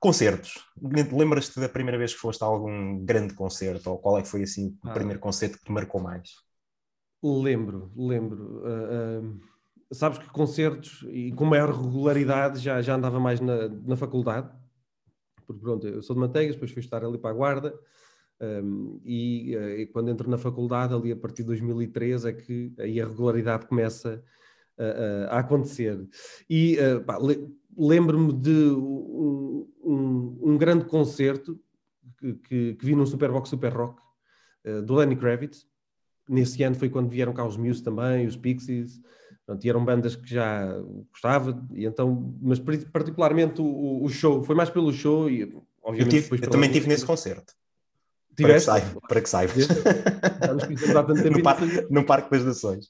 Concertos. 0.00 0.64
Lembras-te 1.12 1.58
da 1.60 1.68
primeira 1.68 1.98
vez 1.98 2.14
que 2.14 2.20
foste 2.20 2.42
a 2.42 2.46
algum 2.46 3.04
grande 3.04 3.34
concerto? 3.34 3.90
Ou 3.90 3.98
qual 3.98 4.18
é 4.18 4.22
que 4.22 4.28
foi 4.28 4.42
assim 4.42 4.78
o 4.84 4.88
ah. 4.88 4.92
primeiro 4.92 5.20
concerto 5.20 5.58
que 5.58 5.64
te 5.64 5.72
marcou 5.72 6.00
mais? 6.00 6.30
Lembro, 7.22 7.90
lembro. 7.96 8.62
Uh, 8.62 9.24
uh, 9.24 9.40
sabes 9.92 10.18
que 10.18 10.28
concertos 10.30 11.04
e 11.08 11.32
com 11.32 11.44
maior 11.44 11.70
regularidade 11.70 12.60
já, 12.60 12.80
já 12.82 12.94
andava 12.94 13.18
mais 13.18 13.40
na, 13.40 13.68
na 13.68 13.96
faculdade. 13.96 14.50
Porque 15.46 15.60
pronto, 15.60 15.86
eu 15.86 16.02
sou 16.02 16.14
de 16.14 16.20
Manteigas, 16.20 16.54
depois 16.56 16.70
fui 16.70 16.80
estar 16.80 17.04
ali 17.04 17.18
para 17.18 17.30
a 17.30 17.34
Guarda. 17.34 17.78
Um, 18.40 19.00
e, 19.04 19.56
uh, 19.56 19.70
e, 19.80 19.86
quando 19.86 20.10
entro 20.10 20.28
na 20.30 20.36
faculdade, 20.36 20.94
ali 20.94 21.10
a 21.10 21.16
partir 21.16 21.42
de 21.42 21.48
2013, 21.48 22.28
é 22.28 22.32
que 22.32 22.72
aí 22.78 23.00
a 23.00 23.06
regularidade 23.06 23.66
começa 23.66 24.14
a 24.14 24.20
acontecer. 25.30 25.98
E 26.48 26.76
pá, 27.06 27.18
lembro-me 27.76 28.32
de 28.32 28.50
um, 28.50 29.68
um, 29.84 30.38
um, 30.42 30.58
grande 30.58 30.86
concerto 30.86 31.60
que, 32.18 32.34
que, 32.34 32.74
que, 32.74 32.86
vi 32.86 32.94
num 32.94 33.04
Superbox 33.04 33.48
Super 33.48 33.72
Rock 33.72 34.00
uh, 34.66 34.82
do 34.82 34.94
Lenny 34.94 35.16
Kravitz. 35.16 35.66
Nesse 36.28 36.62
ano 36.62 36.74
foi 36.74 36.88
quando 36.88 37.08
vieram 37.08 37.32
cá 37.32 37.46
os 37.46 37.56
Muse 37.56 37.82
também, 37.82 38.26
os 38.26 38.36
Pixies, 38.36 39.00
Pronto, 39.46 39.64
e 39.64 39.70
eram 39.70 39.84
bandas 39.84 40.16
que 40.16 40.28
já 40.28 40.66
gostava, 41.12 41.64
e 41.72 41.86
então, 41.86 42.34
mas 42.42 42.58
particularmente 42.58 43.60
o, 43.60 44.02
o 44.02 44.08
show, 44.08 44.42
foi 44.42 44.56
mais 44.56 44.68
pelo 44.68 44.92
show 44.92 45.30
e 45.30 45.44
obviamente 45.84 46.16
eu, 46.16 46.22
tive, 46.22 46.44
eu 46.44 46.50
também 46.50 46.68
estive 46.68 46.88
nesse 46.88 47.06
concerto. 47.06 47.54
Para 48.36 48.54
que 48.54 48.60
saiba. 48.60 49.00
Para 49.08 49.20
que 49.20 49.28
saiba. 49.30 49.52
no, 51.30 51.42
parque, 51.44 51.86
no 51.88 52.04
Parque 52.04 52.30
das 52.32 52.44
Nações. 52.44 52.88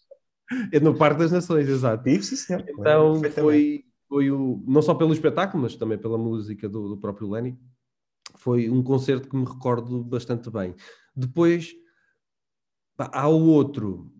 É 0.72 0.80
no 0.80 0.94
Parque 0.94 1.20
das 1.20 1.32
Nações, 1.32 1.68
exato. 1.68 2.04
Tive, 2.04 2.22
sim, 2.22 2.36
senhor. 2.36 2.64
Então 2.68 3.20
foi, 3.34 3.84
foi 4.08 4.30
o, 4.30 4.62
não 4.66 4.80
só 4.80 4.94
pelo 4.94 5.12
espetáculo, 5.12 5.62
mas 5.62 5.76
também 5.76 5.98
pela 5.98 6.16
música 6.16 6.68
do, 6.68 6.88
do 6.88 6.96
próprio 6.96 7.30
Lenny. 7.30 7.58
Foi 8.36 8.70
um 8.70 8.82
concerto 8.82 9.28
que 9.28 9.36
me 9.36 9.44
recordo 9.44 10.04
bastante 10.04 10.50
bem. 10.50 10.74
Depois 11.14 11.74
há 12.98 13.28
o 13.28 13.46
outro 13.46 14.12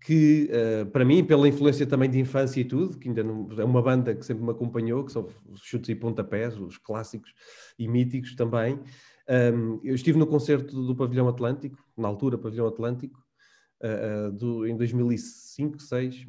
que, 0.00 0.50
uh, 0.50 0.86
para 0.86 1.04
mim, 1.04 1.24
pela 1.24 1.48
influência 1.48 1.86
também 1.86 2.08
de 2.08 2.18
infância 2.18 2.60
e 2.60 2.64
tudo, 2.64 2.98
que 2.98 3.08
ainda 3.08 3.22
não, 3.22 3.48
é 3.58 3.64
uma 3.64 3.82
banda 3.82 4.14
que 4.14 4.24
sempre 4.24 4.42
me 4.42 4.50
acompanhou, 4.50 5.04
que 5.04 5.12
são 5.12 5.28
os 5.46 5.60
chutes 5.60 5.90
e 5.90 5.94
pontapés, 5.94 6.58
os 6.58 6.78
clássicos 6.78 7.32
e 7.78 7.86
míticos 7.86 8.34
também. 8.34 8.80
Um, 9.28 9.80
eu 9.82 9.94
estive 9.94 10.18
no 10.18 10.26
concerto 10.26 10.86
do 10.86 10.94
Pavilhão 10.94 11.28
Atlântico, 11.28 11.78
na 11.96 12.08
altura 12.08 12.38
Pavilhão 12.38 12.66
Atlântico, 12.66 13.23
uh, 13.84 14.32
do, 14.32 14.66
em 14.66 14.76
2005, 14.76 15.76
2006, 15.76 16.26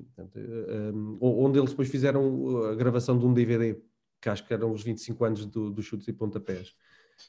um, 0.94 1.18
onde 1.22 1.58
eles 1.58 1.72
depois 1.72 1.90
fizeram 1.90 2.66
a 2.68 2.76
gravação 2.76 3.18
de 3.18 3.26
um 3.26 3.34
DVD, 3.34 3.80
que 4.22 4.30
acho 4.30 4.46
que 4.46 4.54
eram 4.54 4.72
os 4.72 4.84
25 4.84 5.26
anos 5.26 5.46
do, 5.46 5.72
do 5.72 5.82
Chutes 5.82 6.08
e 6.08 6.14
Pontapés. 6.14 6.74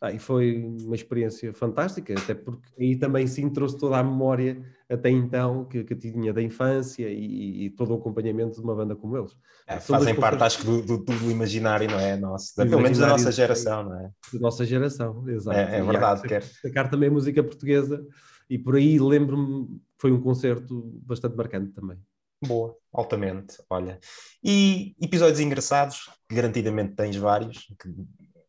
Ah, 0.00 0.12
e 0.12 0.18
foi 0.18 0.56
uma 0.82 0.96
experiência 0.96 1.54
fantástica, 1.54 2.12
até 2.12 2.34
porque 2.34 2.68
aí 2.78 2.96
também 2.96 3.26
sim 3.26 3.48
trouxe 3.48 3.78
toda 3.78 3.96
a 3.96 4.02
memória 4.02 4.60
até 4.90 5.10
então 5.10 5.64
que, 5.64 5.84
que 5.84 5.94
tinha 5.94 6.32
da 6.32 6.42
infância 6.42 7.08
e, 7.08 7.66
e, 7.66 7.70
todo 7.70 7.92
o 7.92 7.96
acompanhamento 7.96 8.56
de 8.56 8.62
uma 8.62 8.74
banda 8.74 8.96
como 8.96 9.16
eles. 9.16 9.36
É, 9.66 9.78
fazem 9.78 10.14
parte, 10.14 10.42
acho 10.42 10.58
que, 10.58 10.64
do, 10.64 10.82
do, 10.82 10.98
do, 10.98 11.30
imaginário, 11.30 11.88
não 11.88 11.98
é? 11.98 12.16
Nosso, 12.16 12.54
pelo 12.56 12.80
menos 12.80 12.98
da 12.98 13.06
nossa 13.06 13.30
geração, 13.30 13.84
não 13.84 14.00
é? 14.00 14.10
Da 14.32 14.40
nossa 14.40 14.66
geração, 14.66 15.26
exato. 15.28 15.56
É, 15.56 15.78
é 15.78 15.82
verdade. 15.82 16.22
Quer 16.22 16.40
destacar 16.40 16.90
também 16.90 17.08
a 17.08 17.12
música 17.12 17.42
portuguesa 17.42 18.04
e 18.48 18.58
por 18.58 18.76
aí 18.76 18.98
lembro-me 18.98 19.66
que 19.66 19.80
foi 19.98 20.12
um 20.12 20.20
concerto 20.20 20.82
bastante 21.04 21.36
marcante 21.36 21.72
também. 21.72 21.98
Boa, 22.44 22.76
altamente, 22.92 23.56
olha. 23.70 23.98
E 24.42 24.94
episódios 25.00 25.40
engraçados, 25.40 26.10
garantidamente 26.30 26.94
tens 26.94 27.16
vários, 27.16 27.66
que, 27.80 27.94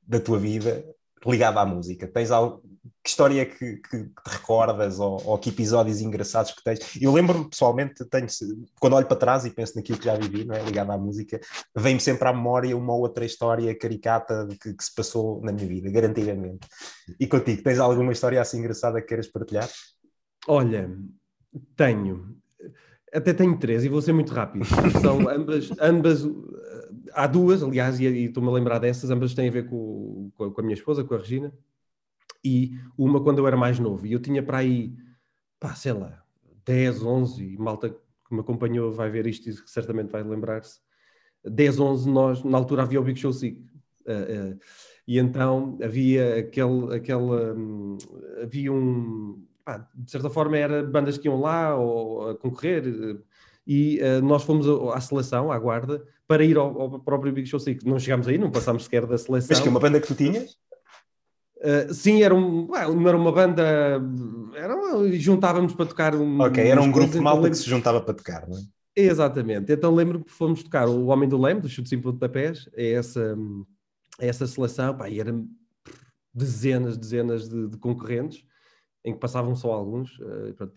da 0.03 0.19
tua 0.19 0.37
vida, 0.39 0.83
ligado 1.25 1.57
à 1.57 1.65
música? 1.65 2.07
Tens 2.07 2.31
algo, 2.31 2.61
que 3.03 3.09
história 3.09 3.45
que, 3.45 3.77
que, 3.77 4.03
te 4.03 4.11
recordas 4.25 4.99
ou, 4.99 5.21
ou, 5.25 5.37
que 5.37 5.49
episódios 5.49 6.01
engraçados 6.01 6.51
que 6.51 6.63
tens? 6.63 6.79
Eu 7.01 7.13
lembro-me 7.13 7.49
pessoalmente, 7.49 8.03
tenho, 8.05 8.27
quando 8.79 8.93
olho 8.93 9.07
para 9.07 9.17
trás 9.17 9.45
e 9.45 9.49
penso 9.49 9.75
naquilo 9.75 9.97
que 9.97 10.05
já 10.05 10.15
vivi, 10.15 10.43
não 10.45 10.55
é? 10.55 10.63
ligado 10.63 10.91
à 10.91 10.97
música, 10.97 11.39
vem-me 11.75 11.99
sempre 11.99 12.27
à 12.27 12.33
memória 12.33 12.75
uma 12.75 12.93
ou 12.93 13.01
outra 13.01 13.25
história 13.25 13.77
caricata 13.77 14.47
que, 14.61 14.73
que, 14.73 14.83
se 14.83 14.93
passou 14.93 15.41
na 15.41 15.51
minha 15.51 15.67
vida, 15.67 15.89
garantidamente. 15.89 16.67
E 17.19 17.25
contigo, 17.27 17.63
tens 17.63 17.79
alguma 17.79 18.11
história 18.11 18.41
assim 18.41 18.59
engraçada 18.59 19.01
que 19.01 19.07
queiras 19.07 19.27
partilhar? 19.27 19.69
Olha, 20.47 20.89
tenho. 21.75 22.35
Até 23.13 23.33
tenho 23.33 23.57
três 23.57 23.85
e 23.85 23.89
vou 23.89 24.01
ser 24.01 24.13
muito 24.13 24.33
rápido. 24.33 24.65
São 25.01 25.27
ambas, 25.29 25.69
ambas 25.79 26.25
há 27.13 27.27
duas, 27.27 27.63
aliás, 27.63 27.99
e, 27.99 28.05
estou-me 28.25 28.49
a 28.49 28.51
lembrar 28.53 28.79
dessas, 28.79 29.09
ambas 29.09 29.33
têm 29.33 29.49
a 29.49 29.51
ver 29.51 29.69
com, 29.69 30.31
com, 30.35 30.53
a 30.57 30.63
minha 30.63 30.73
esposa, 30.73 31.03
com 31.03 31.15
a 31.15 31.17
Regina, 31.17 31.53
e 32.43 32.77
uma 32.97 33.21
quando 33.21 33.39
eu 33.39 33.47
era 33.47 33.57
mais 33.57 33.79
novo, 33.79 34.05
e 34.05 34.13
eu 34.13 34.19
tinha 34.19 34.41
para 34.43 34.59
aí, 34.59 34.95
pá, 35.59 35.75
sei 35.75 35.93
lá, 35.93 36.23
10, 36.65 37.03
11, 37.03 37.43
e 37.43 37.57
malta 37.57 37.89
que 37.89 38.33
me 38.33 38.41
acompanhou 38.41 38.91
vai 38.91 39.09
ver 39.09 39.25
isto 39.27 39.49
e 39.49 39.53
certamente 39.67 40.11
vai 40.11 40.23
lembrar-se, 40.23 40.79
10, 41.43 41.79
11, 41.79 42.09
nós, 42.09 42.43
na 42.43 42.57
altura 42.57 42.83
havia 42.83 42.99
o 42.99 43.03
Big 43.03 43.19
Show 43.19 43.33
Sick, 43.33 43.59
uh, 44.05 44.53
uh, 44.53 44.59
e 45.07 45.17
então 45.17 45.77
havia 45.81 46.39
aquele, 46.39 46.95
aquele 46.95 47.17
um, 47.17 47.97
havia 48.41 48.71
um, 48.71 49.45
pá, 49.63 49.89
de 49.95 50.11
certa 50.11 50.29
forma 50.29 50.57
era 50.57 50.83
bandas 50.83 51.17
que 51.17 51.27
iam 51.27 51.39
lá 51.39 51.75
ou, 51.75 52.29
a 52.29 52.35
concorrer, 52.35 52.85
uh, 52.85 53.23
e 53.65 53.99
nós 54.23 54.43
fomos 54.43 54.65
à 54.93 55.01
seleção, 55.01 55.51
à 55.51 55.59
guarda, 55.59 56.01
para 56.27 56.43
ir 56.43 56.57
ao, 56.57 56.81
ao 56.81 56.99
próprio 56.99 57.31
Big 57.31 57.47
Show 57.47 57.59
Sick. 57.59 57.85
Não 57.85 57.99
chegámos 57.99 58.27
aí, 58.27 58.37
não 58.37 58.51
passámos 58.51 58.83
sequer 58.83 59.05
da 59.05 59.17
seleção. 59.17 59.49
Mas 59.49 59.59
que 59.59 59.69
uma 59.69 59.79
banda 59.79 59.99
que 59.99 60.07
tu 60.07 60.15
tinhas? 60.15 60.57
Uh, 61.57 61.93
sim, 61.93 62.21
era, 62.21 62.35
um, 62.35 62.67
não 62.67 63.07
era 63.07 63.17
uma 63.17 63.31
banda. 63.31 63.63
Era, 64.55 64.75
juntávamos 65.13 65.73
para 65.73 65.85
tocar. 65.85 66.15
Um, 66.15 66.39
ok, 66.41 66.63
era 66.63 66.81
um 66.81 66.91
grupo 66.91 67.13
de 67.13 67.19
malta 67.19 67.41
lembro... 67.41 67.51
que 67.51 67.63
se 67.63 67.69
juntava 67.69 68.01
para 68.01 68.13
tocar, 68.13 68.47
não 68.47 68.57
é? 68.57 68.61
Exatamente. 68.95 69.71
Então 69.71 69.93
lembro-me 69.93 70.25
que 70.25 70.31
fomos 70.31 70.63
tocar 70.63 70.87
o 70.87 71.05
Homem 71.07 71.29
do 71.29 71.39
Leme, 71.39 71.61
do 71.61 71.69
Chute 71.69 71.87
Simples 71.87 72.15
de 72.15 72.19
Tapés, 72.19 72.67
é 72.75 72.93
essa, 72.93 73.37
é 74.19 74.27
essa 74.27 74.47
seleção, 74.47 74.97
pá, 74.97 75.07
e 75.07 75.19
eram 75.19 75.47
dezenas, 76.33 76.97
dezenas 76.97 77.47
de, 77.47 77.67
de 77.67 77.77
concorrentes 77.77 78.43
em 79.03 79.13
que 79.13 79.19
passavam 79.19 79.55
só 79.55 79.71
alguns, 79.71 80.19
uh, 80.19 80.53
pronto, 80.55 80.73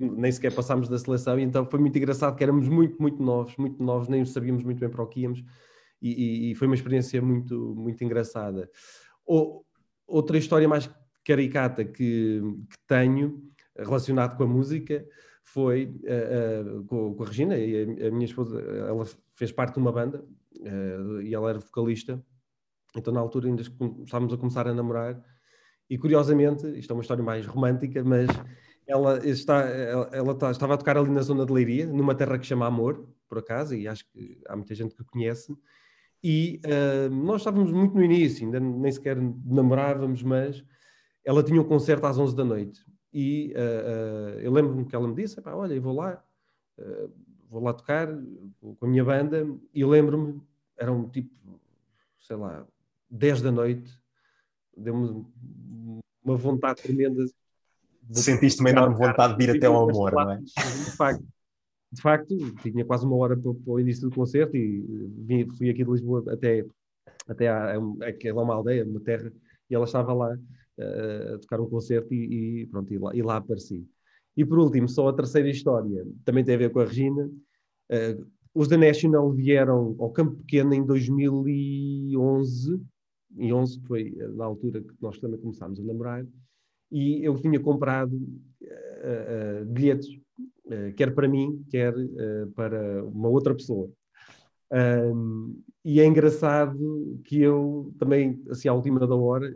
nem 0.00 0.32
sequer 0.32 0.54
passámos 0.54 0.88
da 0.88 0.98
seleção, 0.98 1.38
e 1.38 1.42
então 1.42 1.64
foi 1.64 1.78
muito 1.78 1.96
engraçado 1.96 2.36
que 2.36 2.42
éramos 2.42 2.68
muito, 2.68 3.00
muito 3.00 3.22
novos, 3.22 3.56
muito 3.56 3.82
novos, 3.82 4.08
nem 4.08 4.24
sabíamos 4.24 4.64
muito 4.64 4.80
bem 4.80 4.88
para 4.88 5.02
o 5.02 5.06
que 5.06 5.20
íamos, 5.20 5.44
e, 6.00 6.10
e, 6.10 6.50
e 6.50 6.54
foi 6.54 6.66
uma 6.66 6.74
experiência 6.74 7.20
muito, 7.22 7.74
muito 7.76 8.02
engraçada. 8.02 8.70
Outra 10.06 10.38
história 10.38 10.68
mais 10.68 10.90
caricata 11.24 11.84
que, 11.84 12.40
que, 12.40 12.76
tenho 12.86 13.42
relacionado 13.76 14.36
com 14.36 14.44
a 14.44 14.46
música 14.46 15.06
foi 15.42 15.86
uh, 15.86 16.78
uh, 16.78 16.84
com, 16.84 17.14
com, 17.14 17.22
a 17.22 17.26
Regina, 17.26 17.56
e 17.56 18.02
a, 18.02 18.08
a, 18.08 18.10
minha 18.10 18.24
esposa, 18.24 18.60
ela 18.60 19.04
fez 19.34 19.52
parte 19.52 19.74
de 19.74 19.80
uma 19.80 19.92
banda, 19.92 20.24
e 21.22 21.32
ela 21.32 21.50
era 21.50 21.60
vocalista, 21.60 22.20
então 22.96 23.12
na 23.12 23.20
altura 23.20 23.46
ainda 23.46 23.62
estávamos 23.62 24.32
a 24.34 24.36
começar 24.36 24.66
a 24.66 24.74
namorar, 24.74 25.22
e 25.88 25.96
curiosamente, 25.96 26.66
isto 26.78 26.92
é 26.92 26.94
uma 26.94 27.02
história 27.02 27.22
mais 27.22 27.46
romântica, 27.46 28.04
mas 28.04 28.28
ela, 28.86 29.26
está, 29.26 29.60
ela, 29.60 30.10
ela 30.12 30.32
está, 30.32 30.50
estava 30.50 30.74
a 30.74 30.76
tocar 30.76 30.96
ali 30.96 31.10
na 31.10 31.22
zona 31.22 31.44
de 31.44 31.52
Leiria, 31.52 31.86
numa 31.86 32.14
terra 32.14 32.38
que 32.38 32.46
chama 32.46 32.66
Amor, 32.66 33.06
por 33.28 33.38
acaso, 33.38 33.74
e 33.74 33.86
acho 33.86 34.06
que 34.10 34.40
há 34.48 34.56
muita 34.56 34.74
gente 34.74 34.94
que 34.94 35.04
conhece. 35.04 35.54
E 36.22 36.60
uh, 36.64 37.14
nós 37.14 37.42
estávamos 37.42 37.70
muito 37.70 37.94
no 37.94 38.02
início, 38.02 38.44
ainda 38.44 38.58
nem 38.58 38.90
sequer 38.90 39.16
namorávamos, 39.16 40.22
mas 40.22 40.64
ela 41.24 41.42
tinha 41.42 41.60
um 41.60 41.64
concerto 41.64 42.06
às 42.06 42.18
11 42.18 42.34
da 42.34 42.44
noite. 42.44 42.84
E 43.12 43.54
uh, 43.54 44.36
uh, 44.36 44.40
eu 44.40 44.52
lembro-me 44.52 44.84
que 44.84 44.96
ela 44.96 45.06
me 45.06 45.14
disse: 45.14 45.40
Olha, 45.44 45.74
eu 45.74 45.82
vou 45.82 45.94
lá, 45.94 46.22
vou 47.48 47.62
lá 47.62 47.72
tocar 47.72 48.08
com 48.60 48.86
a 48.86 48.88
minha 48.88 49.04
banda. 49.04 49.46
E 49.72 49.84
lembro-me, 49.84 50.40
eram 50.76 51.08
tipo, 51.08 51.60
sei 52.18 52.36
lá, 52.36 52.66
10 53.10 53.42
da 53.42 53.52
noite, 53.52 53.90
deu-me 54.76 55.24
uma 56.28 56.36
vontade 56.36 56.82
tremenda. 56.82 57.24
Sentiste 58.12 58.60
uma 58.60 58.70
enorme 58.70 58.96
vontade 58.96 59.36
de 59.36 59.44
ir 59.44 59.56
até 59.56 59.66
ao 59.66 59.88
amor, 59.88 60.12
não 60.12 60.32
é? 60.32 60.38
De 60.38 60.96
facto, 60.96 61.24
de 61.90 62.02
facto, 62.02 62.36
tinha 62.62 62.84
quase 62.84 63.06
uma 63.06 63.16
hora 63.16 63.36
para, 63.36 63.54
para 63.54 63.72
o 63.72 63.80
início 63.80 64.08
do 64.08 64.14
concerto 64.14 64.56
e 64.56 64.84
vim, 65.24 65.48
fui 65.56 65.70
aqui 65.70 65.84
de 65.84 65.90
Lisboa 65.90 66.24
até, 66.28 66.64
até 67.26 67.48
aquela 68.06 68.42
uma 68.42 68.54
aldeia, 68.54 68.84
uma 68.84 69.00
terra, 69.00 69.32
e 69.70 69.74
ela 69.74 69.84
estava 69.84 70.12
lá 70.12 70.34
uh, 70.34 71.34
a 71.34 71.38
tocar 71.38 71.60
um 71.60 71.68
concerto 71.68 72.12
e, 72.12 72.62
e 72.62 72.66
pronto, 72.66 72.92
e 72.92 72.98
lá, 72.98 73.14
e 73.14 73.22
lá 73.22 73.36
apareci. 73.36 73.86
E 74.36 74.44
por 74.44 74.58
último, 74.58 74.88
só 74.88 75.08
a 75.08 75.12
terceira 75.12 75.48
história, 75.48 76.06
também 76.24 76.44
tem 76.44 76.54
a 76.54 76.58
ver 76.58 76.70
com 76.70 76.80
a 76.80 76.84
Regina. 76.84 77.24
Uh, 77.90 78.26
os 78.54 78.68
da 78.68 78.76
National 78.76 79.32
vieram 79.32 79.96
ao 79.98 80.10
Campo 80.10 80.36
Pequeno 80.36 80.74
em 80.74 80.84
2011 80.84 82.80
em 83.36 83.52
11, 83.52 83.80
que 83.80 83.86
foi 83.86 84.16
na 84.34 84.44
altura 84.44 84.80
que 84.80 84.94
nós 85.00 85.18
também 85.18 85.38
começámos 85.38 85.78
a 85.80 85.82
namorar, 85.82 86.26
e 86.90 87.22
eu 87.22 87.36
tinha 87.36 87.60
comprado 87.60 88.14
uh, 88.14 89.62
uh, 89.62 89.64
bilhetes, 89.66 90.08
uh, 90.66 90.92
quer 90.96 91.14
para 91.14 91.28
mim, 91.28 91.62
quer 91.70 91.94
para 92.54 93.04
uma 93.04 93.28
outra 93.28 93.54
pessoa. 93.54 93.90
Um, 94.70 95.62
e 95.84 96.00
é 96.00 96.06
engraçado 96.06 97.20
que 97.24 97.40
eu 97.40 97.92
também, 97.98 98.42
assim, 98.50 98.68
à 98.68 98.74
última 98.74 99.06
da 99.06 99.14
hora, 99.14 99.54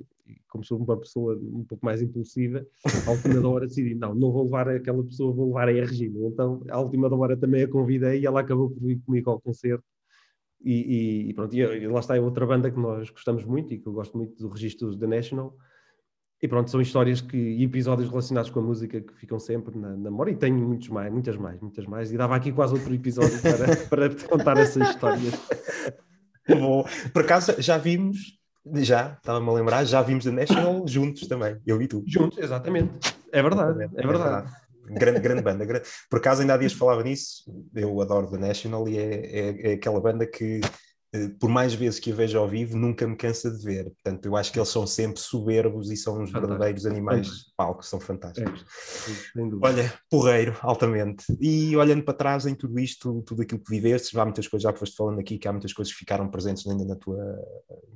como 0.49 0.65
sou 0.65 0.79
uma 0.79 0.97
pessoa 0.97 1.35
um 1.35 1.65
pouco 1.65 1.85
mais 1.85 2.01
impulsiva, 2.03 2.67
à 3.07 3.11
última 3.11 3.41
da 3.41 3.49
hora 3.49 3.67
decidi, 3.67 3.95
não, 3.95 4.15
não 4.15 4.31
vou 4.31 4.45
levar 4.45 4.69
aquela 4.69 5.03
pessoa, 5.03 5.33
vou 5.33 5.49
levar 5.49 5.69
a 5.69 5.73
Regina. 5.73 6.19
Então, 6.27 6.63
à 6.69 6.81
última 6.81 7.09
da 7.09 7.17
hora 7.17 7.37
também 7.37 7.63
a 7.63 7.69
convidei 7.69 8.21
e 8.21 8.27
ela 8.27 8.41
acabou 8.41 8.71
por 8.71 8.91
ir 8.91 8.99
comigo 9.01 9.31
ao 9.31 9.41
concerto 9.41 9.85
e, 10.65 11.31
e, 11.31 11.35
pronto, 11.35 11.55
e, 11.55 11.87
lá 11.87 12.01
está 12.01 12.17
é 12.17 12.21
outra 12.21 12.47
banda 12.47 12.71
que 12.71 12.79
nós 12.79 13.11
gostamos 13.11 13.45
muito 13.45 13.73
e 13.75 13.79
que 13.79 13.87
eu 13.87 13.93
gosto 13.93 14.17
muito 14.17 14.37
do 14.37 14.49
registro 14.49 14.97
The 14.97 15.07
National. 15.07 15.57
E 16.41 16.49
pronto, 16.49 16.71
são 16.71 16.81
histórias 16.81 17.21
que, 17.21 17.37
e 17.37 17.63
episódios 17.63 18.09
relacionados 18.09 18.51
com 18.51 18.59
a 18.59 18.63
música 18.63 19.01
que 19.01 19.15
ficam 19.15 19.39
sempre 19.39 19.79
na, 19.79 19.91
na 19.91 20.11
memória. 20.11 20.33
E 20.33 20.37
tenho 20.37 20.57
muitos 20.57 20.89
mais, 20.89 21.13
muitas 21.13 21.37
mais, 21.37 21.61
muitas 21.61 21.87
mais. 21.87 22.13
E 22.13 22.17
dava 22.17 22.35
aqui 22.35 22.51
quase 22.51 22.75
outro 22.75 22.93
episódio 22.93 23.41
para, 23.41 23.77
para 23.87 24.09
te 24.09 24.25
contar 24.25 24.57
essas 24.57 24.89
histórias. 24.89 25.35
Bom, 26.49 26.85
por 27.13 27.23
acaso 27.23 27.55
já 27.61 27.79
vimos, 27.79 28.39
já, 28.77 29.13
estava-me 29.13 29.49
a 29.49 29.53
lembrar, 29.53 29.85
já 29.85 30.03
vimos 30.03 30.25
The 30.25 30.33
National 30.33 30.85
juntos 30.89 31.29
também, 31.29 31.57
eu 31.65 31.81
e 31.81 31.87
tu. 31.87 32.03
Juntos, 32.07 32.39
exatamente. 32.39 33.15
É 33.31 33.41
verdade, 33.41 33.85
é, 33.85 33.85
é 33.85 34.07
verdade. 34.07 34.53
Grande, 34.85 35.21
grande 35.21 35.43
banda. 35.43 35.65
Grande... 35.65 35.87
Por 36.11 36.19
acaso 36.19 36.41
ainda 36.41 36.55
há 36.55 36.57
dias 36.57 36.73
falava 36.73 37.03
nisso, 37.03 37.45
eu 37.75 38.01
adoro 38.01 38.31
The 38.31 38.39
National 38.39 38.89
e 38.89 38.99
é, 38.99 39.27
é, 39.27 39.71
é 39.71 39.73
aquela 39.75 40.01
banda 40.01 40.27
que 40.27 40.61
eh, 41.15 41.29
por 41.39 41.51
mais 41.51 41.75
vezes 41.75 42.01
que 42.01 42.11
a 42.11 42.15
vejo 42.15 42.39
ao 42.39 42.49
vivo, 42.49 42.77
nunca 42.77 43.07
me 43.07 43.15
cansa 43.15 43.51
de 43.51 43.63
ver. 43.63 43.85
Portanto, 43.85 44.25
eu 44.25 44.35
acho 44.35 44.51
que 44.51 44.59
eles 44.59 44.71
são 44.71 44.87
sempre 44.87 45.21
soberbos 45.21 45.91
e 45.91 45.97
são 45.97 46.23
uns 46.23 46.33
verdadeiros 46.33 46.87
animais 46.87 47.27
de 47.27 47.55
palco, 47.55 47.85
são 47.85 48.01
fantásticos. 48.01 48.65
É, 49.37 49.41
Olha, 49.63 49.93
porreiro, 50.11 50.57
altamente. 50.63 51.25
E 51.39 51.77
olhando 51.77 52.03
para 52.03 52.15
trás 52.15 52.47
em 52.47 52.55
tudo 52.55 52.79
isto, 52.79 53.23
tudo 53.27 53.43
aquilo 53.43 53.61
que 53.61 53.71
viveste, 53.71 54.19
há 54.19 54.25
muitas 54.25 54.49
coisas, 54.49 54.63
já 54.63 54.73
que 54.73 54.79
foste 54.79 54.97
falando 54.97 55.21
aqui, 55.21 55.39
que 55.39 55.47
há 55.47 55.53
muitas 55.53 55.73
coisas 55.75 55.93
que 55.93 55.99
ficaram 55.99 56.29
presentes 56.31 56.67
ainda 56.67 56.85
na 56.85 56.97
tua, 56.97 57.19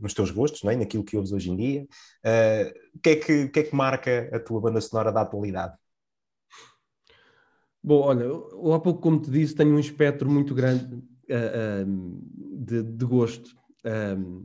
nos 0.01 0.13
teus 0.13 0.31
gostos, 0.31 0.63
não 0.63 0.71
é? 0.71 0.77
naquilo 0.77 1.05
que 1.05 1.17
ouves 1.17 1.33
hoje 1.33 1.51
em 1.51 1.57
dia. 1.57 1.83
Uh, 2.25 2.97
o, 2.97 2.99
que 3.01 3.11
é 3.11 3.17
que, 3.17 3.49
que 3.49 3.61
é 3.61 3.63
que 3.63 3.75
marca 3.75 4.29
a 4.31 4.39
tua 4.39 4.61
banda 4.61 4.81
sonora 4.81 5.11
da 5.11 5.23
atualidade? 5.23 5.75
Bom, 7.87 8.01
olha, 8.01 8.25
eu 8.25 8.73
há 8.73 8.81
pouco, 8.81 9.01
como 9.01 9.21
te 9.21 9.31
disse, 9.31 9.55
tenho 9.55 9.73
um 9.73 9.79
espectro 9.79 10.29
muito 10.29 10.53
grande 10.53 10.93
uh, 10.93 12.19
de, 12.59 12.83
de, 12.83 13.05
gosto. 13.05 13.55
Um, 14.19 14.45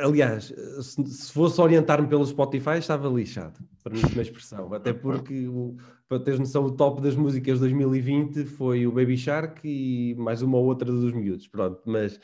aliás, 0.00 0.52
se, 0.82 1.06
se 1.06 1.32
fosse 1.32 1.58
orientar-me 1.58 2.06
pelo 2.06 2.26
Spotify, 2.26 2.76
estava 2.76 3.08
lixado, 3.08 3.58
para 3.82 3.94
mim, 3.94 4.02
na 4.14 4.20
expressão. 4.20 4.70
Até 4.74 4.92
porque, 4.92 5.48
o, 5.48 5.78
para 6.06 6.20
teres 6.20 6.38
noção, 6.38 6.66
o 6.66 6.72
top 6.72 7.00
das 7.00 7.16
músicas 7.16 7.54
de 7.54 7.60
2020 7.60 8.44
foi 8.44 8.86
o 8.86 8.92
Baby 8.92 9.16
Shark 9.16 9.62
e 9.64 10.14
mais 10.16 10.42
uma 10.42 10.58
ou 10.58 10.66
outra 10.66 10.92
dos 10.92 11.14
miúdos. 11.14 11.48
Pronto, 11.48 11.80
mas. 11.86 12.16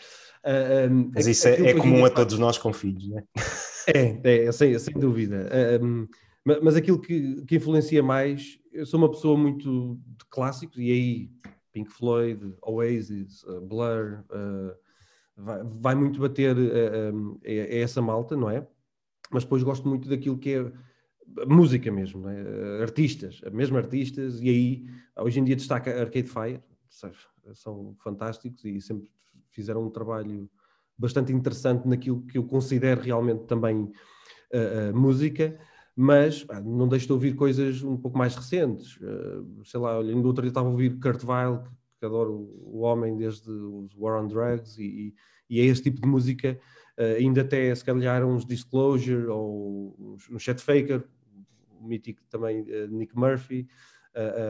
Uh, 0.45 0.93
um, 0.93 1.11
mas 1.15 1.27
isso 1.27 1.49
é, 1.49 1.71
é 1.71 1.75
comum 1.75 2.05
a 2.05 2.11
todos 2.11 2.39
nós 2.39 2.59
com 2.59 2.71
filhos, 2.71 3.09
não 3.09 3.19
é? 3.19 3.25
É, 3.87 4.45
é 4.45 4.53
sem, 4.53 4.79
sem 4.79 4.95
dúvida. 4.95 5.49
Um, 5.83 6.07
mas, 6.45 6.61
mas 6.63 6.77
aquilo 6.77 7.01
que, 7.01 7.45
que 7.45 7.57
influencia 7.57 8.03
mais, 8.03 8.59
eu 8.73 8.87
sou 8.87 8.99
uma 8.99 9.11
pessoa 9.11 9.37
muito 9.37 9.99
de 10.07 10.25
clássicos 10.31 10.79
e 10.79 10.91
aí 10.91 11.31
Pink 11.73 11.91
Floyd, 11.91 12.55
Oasis, 12.63 13.43
uh, 13.45 13.61
Blur, 13.61 14.25
uh, 14.31 14.77
vai, 15.37 15.63
vai, 15.65 15.95
muito 15.95 16.21
bater 16.21 16.57
uh, 16.57 17.41
é, 17.43 17.81
essa 17.81 18.03
malta, 18.03 18.37
não 18.37 18.51
é? 18.51 18.67
Mas 19.31 19.45
depois 19.45 19.63
gosto 19.63 19.89
muito 19.89 20.09
daquilo 20.09 20.39
que 20.39 20.55
é 20.55 20.73
música 21.47 21.91
mesmo, 21.91 22.29
é? 22.29 22.83
artistas, 22.83 23.41
mesmo 23.53 23.79
artistas, 23.79 24.41
e 24.41 24.49
aí 24.49 24.87
hoje 25.17 25.41
em 25.41 25.45
dia 25.45 25.57
destaca 25.57 25.99
Arcade 25.99 26.29
Fire, 26.29 26.61
são 27.55 27.97
fantásticos 28.03 28.63
e 28.65 28.81
sempre 28.83 29.09
fizeram 29.49 29.87
um 29.87 29.91
trabalho 29.91 30.51
bastante 30.99 31.33
interessante 31.33 31.89
naquilo 31.89 32.21
que 32.27 32.37
eu 32.37 32.45
considero 32.45 33.01
realmente 33.01 33.47
também 33.47 33.91
música 34.93 35.59
mas 35.95 36.43
pá, 36.43 36.61
não 36.61 36.89
deixo 36.89 37.07
de 37.07 37.13
ouvir 37.13 37.35
coisas 37.35 37.83
um 37.83 37.97
pouco 37.97 38.17
mais 38.17 38.35
recentes. 38.35 38.97
Uh, 38.97 39.65
sei 39.65 39.79
lá, 39.79 39.99
olha, 39.99 40.15
no 40.15 40.27
outro 40.27 40.43
dia 40.43 40.51
estava 40.51 40.69
a 40.69 40.71
ouvir 40.71 40.99
Kurt 40.99 41.23
Weill, 41.25 41.63
que, 41.63 41.71
que 42.01 42.07
adoro 42.07 42.33
o 42.63 42.81
homem 42.81 43.17
desde 43.17 43.51
os 43.51 43.95
War 43.97 44.23
on 44.23 44.27
Drugs, 44.27 44.79
e, 44.79 45.15
e 45.49 45.61
é 45.61 45.65
esse 45.65 45.83
tipo 45.83 46.01
de 46.01 46.09
música, 46.09 46.59
uh, 46.99 47.17
ainda 47.19 47.43
até 47.43 47.75
se 47.75 47.85
calhar 47.85 48.25
uns 48.25 48.47
Disclosure 48.47 49.27
ou 49.27 49.95
uns, 49.99 50.31
um 50.31 50.39
Chet 50.39 50.63
Faker, 50.63 51.05
o 51.79 51.87
mítico 51.87 52.23
também 52.31 52.63
uh, 52.63 52.89
Nick 52.89 53.17
Murphy, 53.17 53.69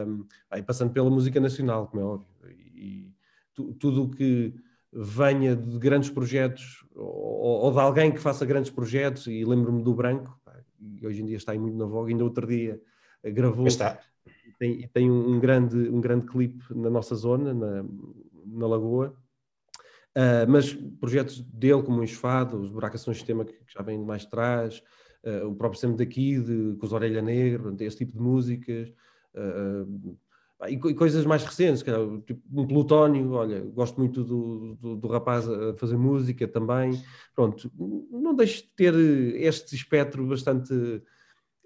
um, 0.07 0.25
aí 0.51 0.61
passando 0.61 0.91
pela 0.91 1.09
música 1.09 1.39
nacional, 1.39 1.87
como 1.87 2.01
é 2.01 2.05
óbvio, 2.05 2.27
e 2.51 3.13
tu, 3.53 3.73
tudo 3.73 4.03
o 4.03 4.09
que 4.09 4.53
venha 4.91 5.55
de 5.55 5.79
grandes 5.79 6.09
projetos 6.09 6.85
ou, 6.93 7.63
ou, 7.63 7.71
de 7.71 7.79
alguém 7.79 8.11
que 8.11 8.19
faça 8.19 8.45
grandes 8.45 8.69
projetos, 8.69 9.25
e 9.27 9.43
lembro-me 9.43 9.81
do 9.81 9.93
Branco, 9.93 10.37
e 11.01 11.05
hoje 11.05 11.21
em 11.21 11.25
dia 11.25 11.37
está 11.37 11.53
muito 11.55 11.77
na 11.77 11.85
voga, 11.85 12.09
ainda 12.09 12.23
outro 12.23 12.45
dia 12.47 12.81
eh, 13.23 13.31
gravou 13.31 13.67
e 13.67 14.53
tem, 14.57 14.87
tem 14.93 15.11
um, 15.11 15.39
grande, 15.39 15.77
um 15.89 15.99
grande 15.99 16.25
clipe 16.25 16.63
na 16.73 16.89
nossa 16.89 17.15
zona, 17.15 17.53
na, 17.53 17.85
na 18.45 18.67
Lagoa. 18.67 19.15
Uh, 20.15 20.45
mas 20.47 20.71
projetos 20.99 21.41
dele, 21.41 21.81
como 21.81 21.99
o 21.99 22.03
Enxofado, 22.03 22.59
os 22.59 22.71
um 23.07 23.13
sistema 23.13 23.43
que, 23.43 23.57
já 23.67 23.81
vem 23.81 23.97
mais 23.97 24.25
atrás, 24.25 24.81
uh, 25.25 25.47
o 25.47 25.55
próprio 25.55 25.79
Sempre 25.79 25.97
daqui, 25.97 26.39
de, 26.39 26.75
com 26.77 26.85
os 26.85 26.93
Orelha 26.93 27.21
Negra, 27.21 27.73
esse 27.79 27.97
tipo 27.97 28.13
de 28.13 28.19
músicas. 28.19 28.93
Uh, 29.33 30.17
e, 30.69 30.77
coisas 30.77 31.25
mais 31.25 31.43
recentes, 31.43 31.83
tipo 32.25 32.41
um 32.53 32.67
Plutónio, 32.67 33.31
olha, 33.31 33.61
gosto 33.61 33.99
muito 33.99 34.23
do, 34.23 34.75
do, 34.75 34.95
do, 34.95 35.07
rapaz 35.07 35.47
a 35.47 35.73
fazer 35.75 35.97
música 35.97 36.47
também. 36.47 37.01
Pronto, 37.35 37.71
não 38.11 38.35
deixo 38.35 38.63
de 38.63 38.69
ter 38.75 38.93
este 39.41 39.75
espectro 39.75 40.25
bastante 40.27 40.73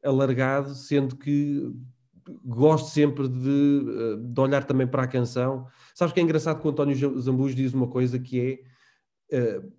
alargado, 0.03 0.73
sendo 0.75 1.15
que 1.15 1.71
gosto 2.43 2.89
sempre 2.89 3.27
de, 3.27 4.17
de 4.17 4.39
olhar 4.41 4.63
também 4.63 4.87
para 4.87 5.03
a 5.03 5.07
canção. 5.07 5.67
Sabes 5.95 6.13
que 6.13 6.19
é 6.19 6.23
engraçado 6.23 6.61
que 6.61 6.67
o 6.67 6.71
António 6.71 7.19
Zambujo 7.19 7.55
diz 7.55 7.73
uma 7.73 7.87
coisa 7.87 8.19
que 8.19 8.61
é. 9.31 9.57
Uh, 9.59 9.77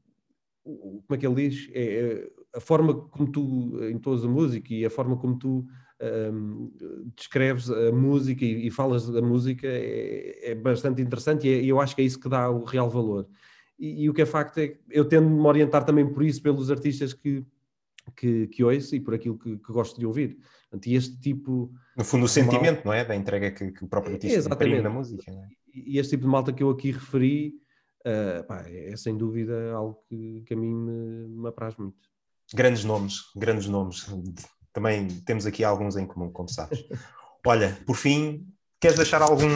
como 0.65 1.15
é 1.15 1.17
que 1.17 1.27
ele 1.27 1.49
diz? 1.49 1.71
É, 1.73 1.83
é 1.83 2.31
a 2.55 2.61
forma 2.61 2.95
como 2.95 3.31
tu 3.31 3.79
entoas 3.91 4.25
a 4.25 4.29
música 4.29 4.73
e 4.73 4.85
a 4.85 4.91
forma 4.91 5.17
como 5.17 5.39
tu 5.39 5.67
um, 6.01 6.71
descreves 7.17 7.71
a 7.71 7.93
música 7.93 8.45
e, 8.45 8.67
e, 8.67 8.71
falas 8.71 9.09
da 9.09 9.21
música 9.21 9.67
é, 9.67 10.53
é 10.53 10.55
bastante 10.55 11.03
interessante 11.03 11.47
e, 11.47 11.53
é, 11.53 11.65
eu 11.65 11.81
acho 11.81 11.95
que 11.95 12.03
é 12.03 12.05
isso 12.05 12.21
que 12.21 12.29
dá 12.29 12.51
o 12.51 12.65
real 12.65 12.89
valor. 12.89 13.29
E, 13.79 14.05
e 14.05 14.11
o 14.11 14.15
que 14.15 14.23
é 14.23 14.27
facto 14.27 14.59
é 14.59 14.69
que 14.69 14.79
eu 14.91 15.05
tendo 15.05 15.29
me 15.29 15.47
orientar 15.47 15.85
também 15.85 16.07
por 16.07 16.23
isso, 16.23 16.43
pelos 16.43 16.71
artistas 16.71 17.13
que, 17.13 17.45
que, 18.17 18.47
que 18.49 18.65
ouço 18.65 18.95
e 18.95 19.01
por 19.01 19.15
aquilo 19.15 19.39
que, 19.39 19.57
que 19.59 19.73
gosto 19.73 19.99
de 19.99 20.07
ouvir. 20.07 20.39
E 20.85 20.95
este 20.95 21.19
tipo. 21.19 21.73
No 21.97 22.05
fundo, 22.05 22.27
o 22.27 22.29
sentimento, 22.29 22.85
mal... 22.85 22.87
não 22.87 22.93
é? 22.93 23.05
Da 23.05 23.17
entrega 23.17 23.51
que, 23.51 23.73
que 23.73 23.85
o 23.85 23.89
próprio 23.89 24.15
artista 24.15 24.39
Exatamente. 24.39 24.83
na 24.83 24.91
música. 24.91 25.31
É? 25.31 25.49
E 25.75 25.99
este 25.99 26.11
tipo 26.11 26.25
de 26.25 26.29
malta 26.29 26.53
que 26.53 26.63
eu 26.63 26.71
aqui 26.71 26.91
referi 26.91 27.55
uh, 28.05 28.45
pá, 28.47 28.65
é 28.67 28.95
sem 28.97 29.17
dúvida 29.17 29.73
algo 29.73 30.03
que, 30.09 30.43
que 30.47 30.55
a 30.55 30.57
mim 30.57 30.75
me, 30.75 31.29
me 31.29 31.49
apraz 31.49 31.77
muito. 31.77 31.97
Grandes 32.55 32.85
nomes, 32.85 33.21
grandes 33.37 33.69
nomes 33.69 34.07
também 34.79 35.09
temos 35.27 35.45
aqui 35.45 35.65
alguns 35.65 35.97
em 35.97 36.07
comum, 36.07 36.31
como 36.31 36.49
sabes. 36.49 36.85
Olha, 37.45 37.77
por 37.85 37.97
fim, 37.97 38.47
queres 38.81 38.97
deixar 38.97 39.21
algum, 39.21 39.49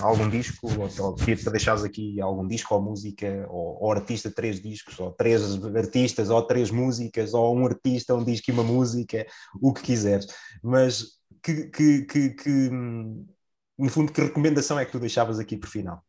algum 0.00 0.28
disco, 0.28 0.66
ou, 0.66 0.88
ou 1.06 1.14
para 1.14 1.52
deixares 1.52 1.84
aqui 1.84 2.18
algum 2.18 2.48
disco 2.48 2.74
ou 2.74 2.80
música, 2.80 3.46
ou, 3.50 3.82
ou, 3.82 3.92
artista, 3.92 4.30
três 4.30 4.60
discos, 4.60 4.98
ou 4.98 5.12
três 5.12 5.42
artistas, 5.76 6.30
ou 6.30 6.42
três 6.42 6.70
músicas, 6.70 7.34
ou 7.34 7.54
um 7.54 7.66
artista, 7.66 8.14
um 8.14 8.24
disco 8.24 8.50
e 8.50 8.54
uma 8.54 8.62
música, 8.62 9.26
o 9.60 9.72
que 9.74 9.82
quiseres. 9.82 10.26
Mas 10.62 11.18
que, 11.42 11.66
que, 11.66 12.02
que, 12.06 12.30
que 12.30 12.70
no 12.70 13.90
fundo, 13.90 14.12
que 14.12 14.22
recomendação 14.22 14.78
é 14.78 14.86
que 14.86 14.92
tu 14.92 14.98
deixavas 14.98 15.38
aqui 15.38 15.58
por 15.58 15.68
final? 15.68 16.02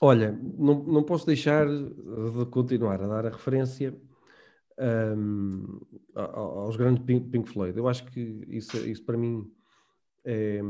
Olha, 0.00 0.32
não, 0.32 0.82
não 0.84 1.02
posso 1.02 1.26
deixar 1.26 1.66
de 1.66 2.46
continuar 2.50 3.02
a 3.02 3.08
dar 3.08 3.26
a 3.26 3.30
referência 3.30 3.94
um, 4.80 5.80
aos 6.14 6.76
grandes 6.76 7.04
Pink 7.04 7.50
Floyd. 7.50 7.76
Eu 7.76 7.88
acho 7.88 8.04
que 8.06 8.44
isso, 8.48 8.76
isso 8.78 9.04
para 9.04 9.16
mim 9.16 9.46
é, 10.24 10.60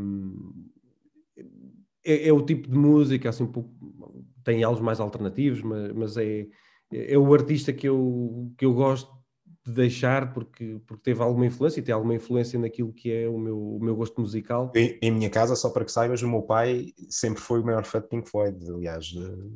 é, 2.05 2.29
é, 2.29 2.33
o 2.33 2.45
tipo 2.45 2.69
de 2.69 2.77
música, 2.77 3.29
assim, 3.29 3.45
um 3.45 3.53
pouco, 3.53 3.71
tem 4.45 4.63
algo 4.63 4.83
mais 4.83 5.01
alternativos, 5.01 5.63
mas, 5.63 5.93
mas 5.93 6.17
é, 6.17 6.47
é 6.93 7.19
o 7.19 7.33
artista 7.33 7.73
que 7.73 7.89
eu, 7.89 8.53
que 8.57 8.65
eu 8.65 8.75
gosto 8.75 9.11
de 9.65 9.73
deixar 9.73 10.33
porque, 10.33 10.81
porque 10.87 11.03
teve 11.03 11.23
alguma 11.23 11.45
influência 11.45 11.81
e 11.81 11.83
tem 11.83 11.95
alguma 11.95 12.15
influência 12.15 12.59
naquilo 12.59 12.93
que 12.93 13.13
é 13.13 13.29
o 13.29 13.39
meu, 13.39 13.77
o 13.77 13.79
meu 13.81 13.95
gosto 13.95 14.21
musical. 14.21 14.73
Em, 14.75 14.99
em, 15.03 15.11
minha 15.11 15.29
casa, 15.29 15.55
só 15.55 15.69
para 15.71 15.85
que 15.85 15.93
saibas, 15.93 16.23
o 16.23 16.29
meu 16.29 16.43
pai 16.43 16.93
sempre 17.11 17.43
foi 17.43 17.61
o 17.61 17.65
maior 17.65 17.85
fã 17.85 18.01
de 18.01 18.09
Pink 18.09 18.29
Floyd. 18.29 18.57
Aliás, 18.71 19.13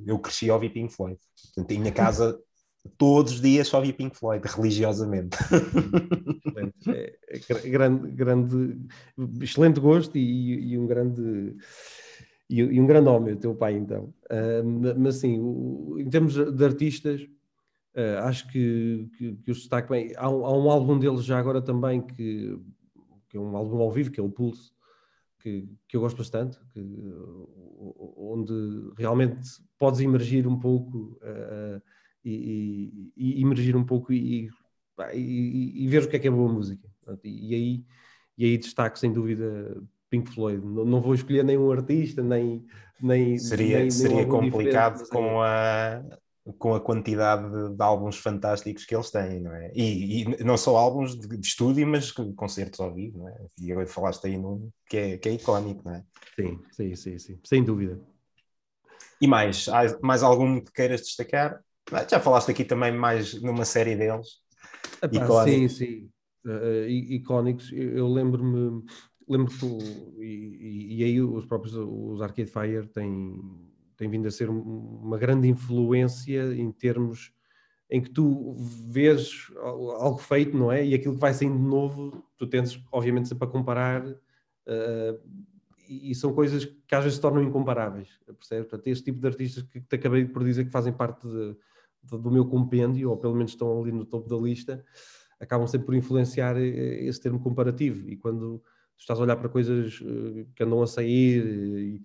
eu 0.06 0.18
cresci 0.18 0.50
a 0.50 0.54
ouvir 0.54 0.70
Pink 0.70 0.92
Floyd. 0.92 1.18
Portanto, 1.54 1.70
em 1.70 1.80
minha 1.80 1.92
casa 1.92 2.38
todos 2.98 3.34
os 3.34 3.40
dias 3.40 3.68
só 3.68 3.80
via 3.80 3.92
Pink 3.92 4.16
Floyd, 4.16 4.44
religiosamente. 4.48 5.36
É, 6.88 7.16
é, 7.28 7.68
grande, 7.68 8.10
grande, 8.10 8.78
excelente 9.40 9.80
gosto 9.80 10.16
e, 10.16 10.72
e 10.72 10.78
um 10.78 10.86
grande 10.86 11.56
e, 12.48 12.80
um 12.80 12.86
grande 12.86 13.08
homem, 13.08 13.34
o 13.34 13.38
teu 13.38 13.54
pai, 13.54 13.74
então. 13.74 14.12
Uh, 14.30 14.94
mas 14.98 15.16
assim, 15.16 15.34
em 15.98 16.08
termos 16.10 16.34
de 16.34 16.64
artistas, 16.64 17.22
uh, 17.22 18.18
acho 18.24 18.46
que, 18.48 19.08
que, 19.16 19.34
que 19.36 19.50
o 19.50 19.54
destaque 19.54 19.88
bem. 19.88 20.12
Há 20.16 20.28
um, 20.28 20.44
há 20.44 20.56
um, 20.56 20.70
álbum 20.70 20.98
deles 20.98 21.24
já 21.24 21.38
agora 21.38 21.62
também 21.62 22.02
que, 22.02 22.58
que, 23.28 23.36
é 23.36 23.40
um 23.40 23.56
álbum 23.56 23.80
ao 23.80 23.90
vivo, 23.90 24.10
que 24.10 24.20
é 24.20 24.22
o 24.22 24.30
Pulse, 24.30 24.70
que, 25.40 25.68
que 25.88 25.96
eu 25.96 26.00
gosto 26.00 26.18
bastante, 26.18 26.58
onde 28.16 28.54
realmente 28.96 29.40
podes 29.78 30.00
emergir 30.00 30.46
um 30.46 30.58
pouco. 30.58 31.18
Uh, 31.22 31.82
e, 32.24 33.12
e, 33.16 33.38
e 33.38 33.42
emergir 33.42 33.76
um 33.76 33.84
pouco 33.84 34.12
e, 34.12 34.48
e, 35.12 35.86
ver 35.88 36.04
o 36.04 36.08
que 36.08 36.16
é 36.16 36.18
que 36.18 36.28
é 36.28 36.30
boa 36.30 36.50
música. 36.50 36.88
E 37.22 37.54
aí, 37.54 37.84
e 38.38 38.44
aí 38.44 38.58
destaco 38.58 38.98
sem 38.98 39.12
dúvida 39.12 39.76
Pink 40.10 40.32
Floyd. 40.32 40.64
Não, 40.64 40.84
não 40.84 41.00
vou 41.00 41.14
escolher 41.14 41.44
nenhum 41.44 41.70
artista, 41.70 42.22
nem. 42.22 42.64
nem 43.00 43.36
seria 43.38 43.80
nem, 43.80 43.90
seria 43.90 44.26
complicado 44.26 45.06
com 45.08 45.44
é. 45.44 45.48
a, 45.48 46.02
com 46.58 46.74
a 46.74 46.80
quantidade 46.80 47.50
de, 47.50 47.76
de, 47.76 47.82
álbuns 47.82 48.16
fantásticos 48.16 48.84
que 48.84 48.94
eles 48.94 49.10
têm, 49.10 49.40
não 49.40 49.52
é? 49.52 49.72
E, 49.74 50.22
e 50.22 50.44
não 50.44 50.56
só 50.56 50.76
álbuns 50.76 51.18
de, 51.18 51.26
de, 51.36 51.46
estúdio, 51.46 51.86
mas 51.86 52.12
concertos 52.12 52.80
ao 52.80 52.94
vivo, 52.94 53.18
não 53.18 53.28
é? 53.28 53.46
E 53.60 53.72
agora 53.72 53.86
falaste 53.86 54.26
aí 54.26 54.38
num 54.38 54.70
que 54.88 54.96
é, 54.96 55.18
que 55.18 55.28
é 55.28 55.32
icónico, 55.32 55.82
não 55.84 55.96
é? 55.96 56.04
Sim, 56.36 56.60
sim, 56.70 56.94
sim, 56.94 57.18
sim, 57.18 57.40
sem 57.44 57.64
dúvida. 57.64 58.00
E 59.20 59.26
mais, 59.26 59.66
mais 60.02 60.22
algum 60.22 60.60
que 60.60 60.72
queiras 60.72 61.00
destacar? 61.00 61.60
Já 62.08 62.18
falaste 62.18 62.50
aqui 62.50 62.64
também 62.64 62.92
mais 62.92 63.40
numa 63.42 63.64
série 63.64 63.96
deles. 63.96 64.38
Epá, 65.02 65.44
sim, 65.44 65.68
sim. 65.68 66.10
Uh, 66.44 66.86
icónicos. 66.88 67.70
Eu 67.72 68.08
lembro-me, 68.08 68.82
lembro 69.28 69.52
que 69.52 69.66
e, 70.22 71.00
e, 71.00 71.04
aí 71.04 71.20
os 71.20 71.44
próprios 71.46 71.74
os 71.74 72.20
Arcade 72.20 72.50
Fire 72.50 72.86
têm, 72.88 73.40
têm 73.96 74.08
vindo 74.08 74.26
a 74.26 74.30
ser 74.30 74.48
uma 74.50 75.18
grande 75.18 75.48
influência 75.48 76.54
em 76.54 76.70
termos 76.72 77.32
em 77.90 78.02
que 78.02 78.10
tu 78.10 78.54
vês 78.88 79.50
algo 79.56 80.18
feito, 80.18 80.56
não 80.56 80.72
é? 80.72 80.84
E 80.84 80.94
aquilo 80.94 81.14
que 81.14 81.20
vai 81.20 81.34
saindo 81.34 81.56
de 81.56 81.64
novo, 81.64 82.24
tu 82.36 82.46
tens, 82.46 82.82
obviamente, 82.90 83.28
sempre 83.28 83.46
a 83.46 83.50
comparar, 83.50 84.04
uh, 84.06 85.20
e 85.86 86.14
são 86.14 86.32
coisas 86.32 86.64
que 86.64 86.94
às 86.94 87.04
vezes 87.04 87.16
se 87.16 87.20
tornam 87.20 87.42
incomparáveis, 87.42 88.08
percebes? 88.26 88.68
Portanto, 88.68 88.86
este 88.86 89.04
tipo 89.04 89.20
de 89.20 89.26
artistas 89.26 89.62
que 89.64 89.80
te 89.80 89.96
acabei 89.96 90.24
por 90.24 90.42
dizer 90.42 90.64
que 90.64 90.70
fazem 90.70 90.92
parte 90.92 91.28
de, 91.28 91.56
do 92.10 92.30
meu 92.30 92.44
compêndio, 92.46 93.10
ou 93.10 93.16
pelo 93.16 93.34
menos 93.34 93.52
estão 93.52 93.80
ali 93.80 93.92
no 93.92 94.04
topo 94.04 94.28
da 94.28 94.36
lista, 94.36 94.84
acabam 95.40 95.66
sempre 95.66 95.86
por 95.86 95.94
influenciar 95.94 96.56
eh, 96.56 97.04
esse 97.04 97.20
termo 97.20 97.40
comparativo. 97.40 98.08
E 98.08 98.16
quando 98.16 98.58
tu 98.96 99.00
estás 99.00 99.18
a 99.18 99.22
olhar 99.22 99.36
para 99.36 99.48
coisas 99.48 100.00
eh, 100.02 100.46
que 100.54 100.62
andam 100.62 100.82
a 100.82 100.86
sair, 100.86 102.02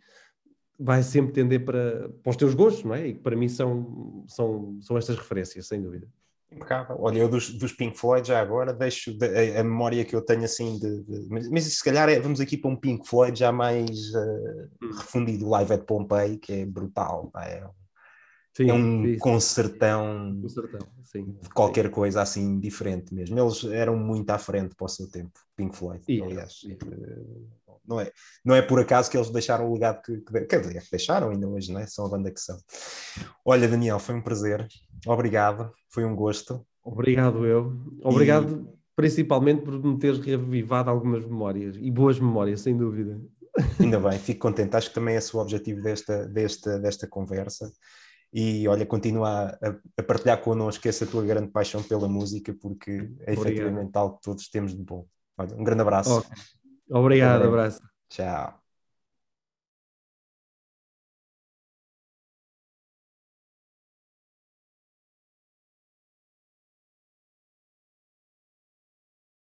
vai 0.80 1.04
sempre 1.04 1.34
tender 1.34 1.66
para, 1.66 2.10
para 2.24 2.30
os 2.30 2.38
teus 2.38 2.54
gostos, 2.54 2.86
não 2.86 2.96
é? 2.96 3.08
E 3.08 3.14
que 3.14 3.20
para 3.20 3.36
mim 3.36 3.50
são, 3.50 4.26
são, 4.28 4.80
são 4.82 4.98
estas 4.98 5.18
referências, 5.18 5.68
sem 5.68 5.82
dúvida. 5.82 6.08
Impecável. 6.52 6.98
Olha, 7.00 7.20
eu 7.20 7.30
dos, 7.30 7.52
dos 7.52 7.74
Pink 7.74 7.98
Floyd 7.98 8.28
já 8.28 8.42
agora 8.42 8.74
deixo 8.74 9.14
de, 9.14 9.26
a, 9.26 9.60
a, 9.60 9.64
memória 9.64 10.04
que 10.04 10.16
eu 10.16 10.22
tenho 10.22 10.44
assim 10.44 10.80
de, 10.80 11.04
de 11.04 11.30
mas, 11.30 11.48
mas, 11.48 11.64
se 11.66 11.84
calhar 11.84 12.10
é, 12.10 12.20
vamos 12.20 12.40
aqui 12.40 12.58
para 12.58 12.72
um 12.72 12.76
Pink 12.76 13.08
Floyd 13.08 13.38
já 13.38 13.52
mais 13.52 13.90
uh, 14.16 14.96
refundido, 14.98 15.48
Live 15.48 15.74
at 15.74 15.84
Pompeii, 15.84 16.38
que 16.38 16.54
é 16.54 16.66
brutal. 16.66 17.32
É, 17.38 17.64
sim, 18.56 18.70
é 18.70 18.74
um 18.74 19.04
sim, 19.04 19.18
concertão, 19.18 20.40
concertão 20.42 20.88
sim, 21.04 21.38
de 21.42 21.50
qualquer 21.50 21.86
sim. 21.86 21.92
coisa 21.92 22.22
assim 22.22 22.60
diferente 22.60 23.14
mesmo. 23.14 23.40
Eles 23.40 23.64
eram 23.66 23.98
muito 23.98 24.30
à 24.30 24.38
frente 24.38 24.76
para 24.76 24.86
o 24.86 24.90
seu 24.90 25.10
tempo, 25.10 25.40
Pink 25.56 25.76
Floyd, 25.76 26.04
aliás. 26.22 26.62
Uh, 26.64 27.48
não 27.90 28.00
é, 28.00 28.12
não 28.46 28.56
é 28.56 28.62
por 28.62 28.80
acaso 28.80 29.10
que 29.10 29.18
eles 29.18 29.32
deixaram 29.32 29.68
o 29.68 29.74
legado 29.74 30.02
que, 30.04 30.18
que 30.22 30.46
quer 30.46 30.62
dizer, 30.62 30.84
deixaram 30.92 31.32
ainda 31.32 31.48
hoje, 31.48 31.72
não 31.72 31.80
é? 31.80 31.88
São 31.88 32.06
a 32.06 32.10
banda 32.10 32.30
que 32.32 32.40
são. 32.40 32.58
Olha, 33.44 33.68
Daniel, 33.68 33.98
foi 33.98 34.16
um 34.16 34.22
prazer. 34.22 34.68
Obrigado, 35.08 35.72
foi 35.90 36.06
um 36.06 36.16
gosto. 36.16 36.64
Obrigado 36.84 37.46
eu. 37.46 37.76
Obrigado 38.04 38.68
e... 38.72 38.80
principalmente 38.96 39.64
por 39.64 39.84
me 39.84 39.98
teres 39.98 40.20
revivado 40.20 40.90
algumas 40.90 41.26
memórias 41.26 41.76
e 41.78 41.90
boas 41.90 42.20
memórias, 42.20 42.62
sem 42.62 42.78
dúvida. 42.78 43.20
Ainda 43.80 44.00
bem, 44.00 44.20
fico 44.20 44.40
contente. 44.40 44.76
Acho 44.76 44.90
que 44.90 44.96
também 44.96 45.16
é 45.16 45.20
o 45.34 45.38
objetivo 45.38 45.82
desta, 45.82 46.28
desta, 46.28 46.80
desta 46.80 47.08
conversa. 47.08 47.72
E 48.32 48.68
olha, 48.68 48.86
continua 48.86 49.58
a, 49.62 49.70
a 49.98 50.04
partilhar 50.04 50.42
connosco 50.42 50.88
essa 50.88 51.06
tua 51.06 51.24
grande 51.26 51.52
paixão 51.52 51.82
pela 51.84 52.08
música, 52.08 52.54
porque 52.62 53.12
é 53.22 53.34
efetivamente 53.34 53.96
algo 53.98 54.18
que 54.18 54.24
todos 54.24 54.50
temos 54.50 54.76
de 54.76 54.84
bom. 54.84 55.08
Olha, 55.38 55.56
um 55.56 55.64
grande 55.64 55.82
abraço. 55.82 56.20
Okay. 56.20 56.38
Obrigado, 56.90 57.46
abraço. 57.46 57.82
Tchau. 58.10 58.59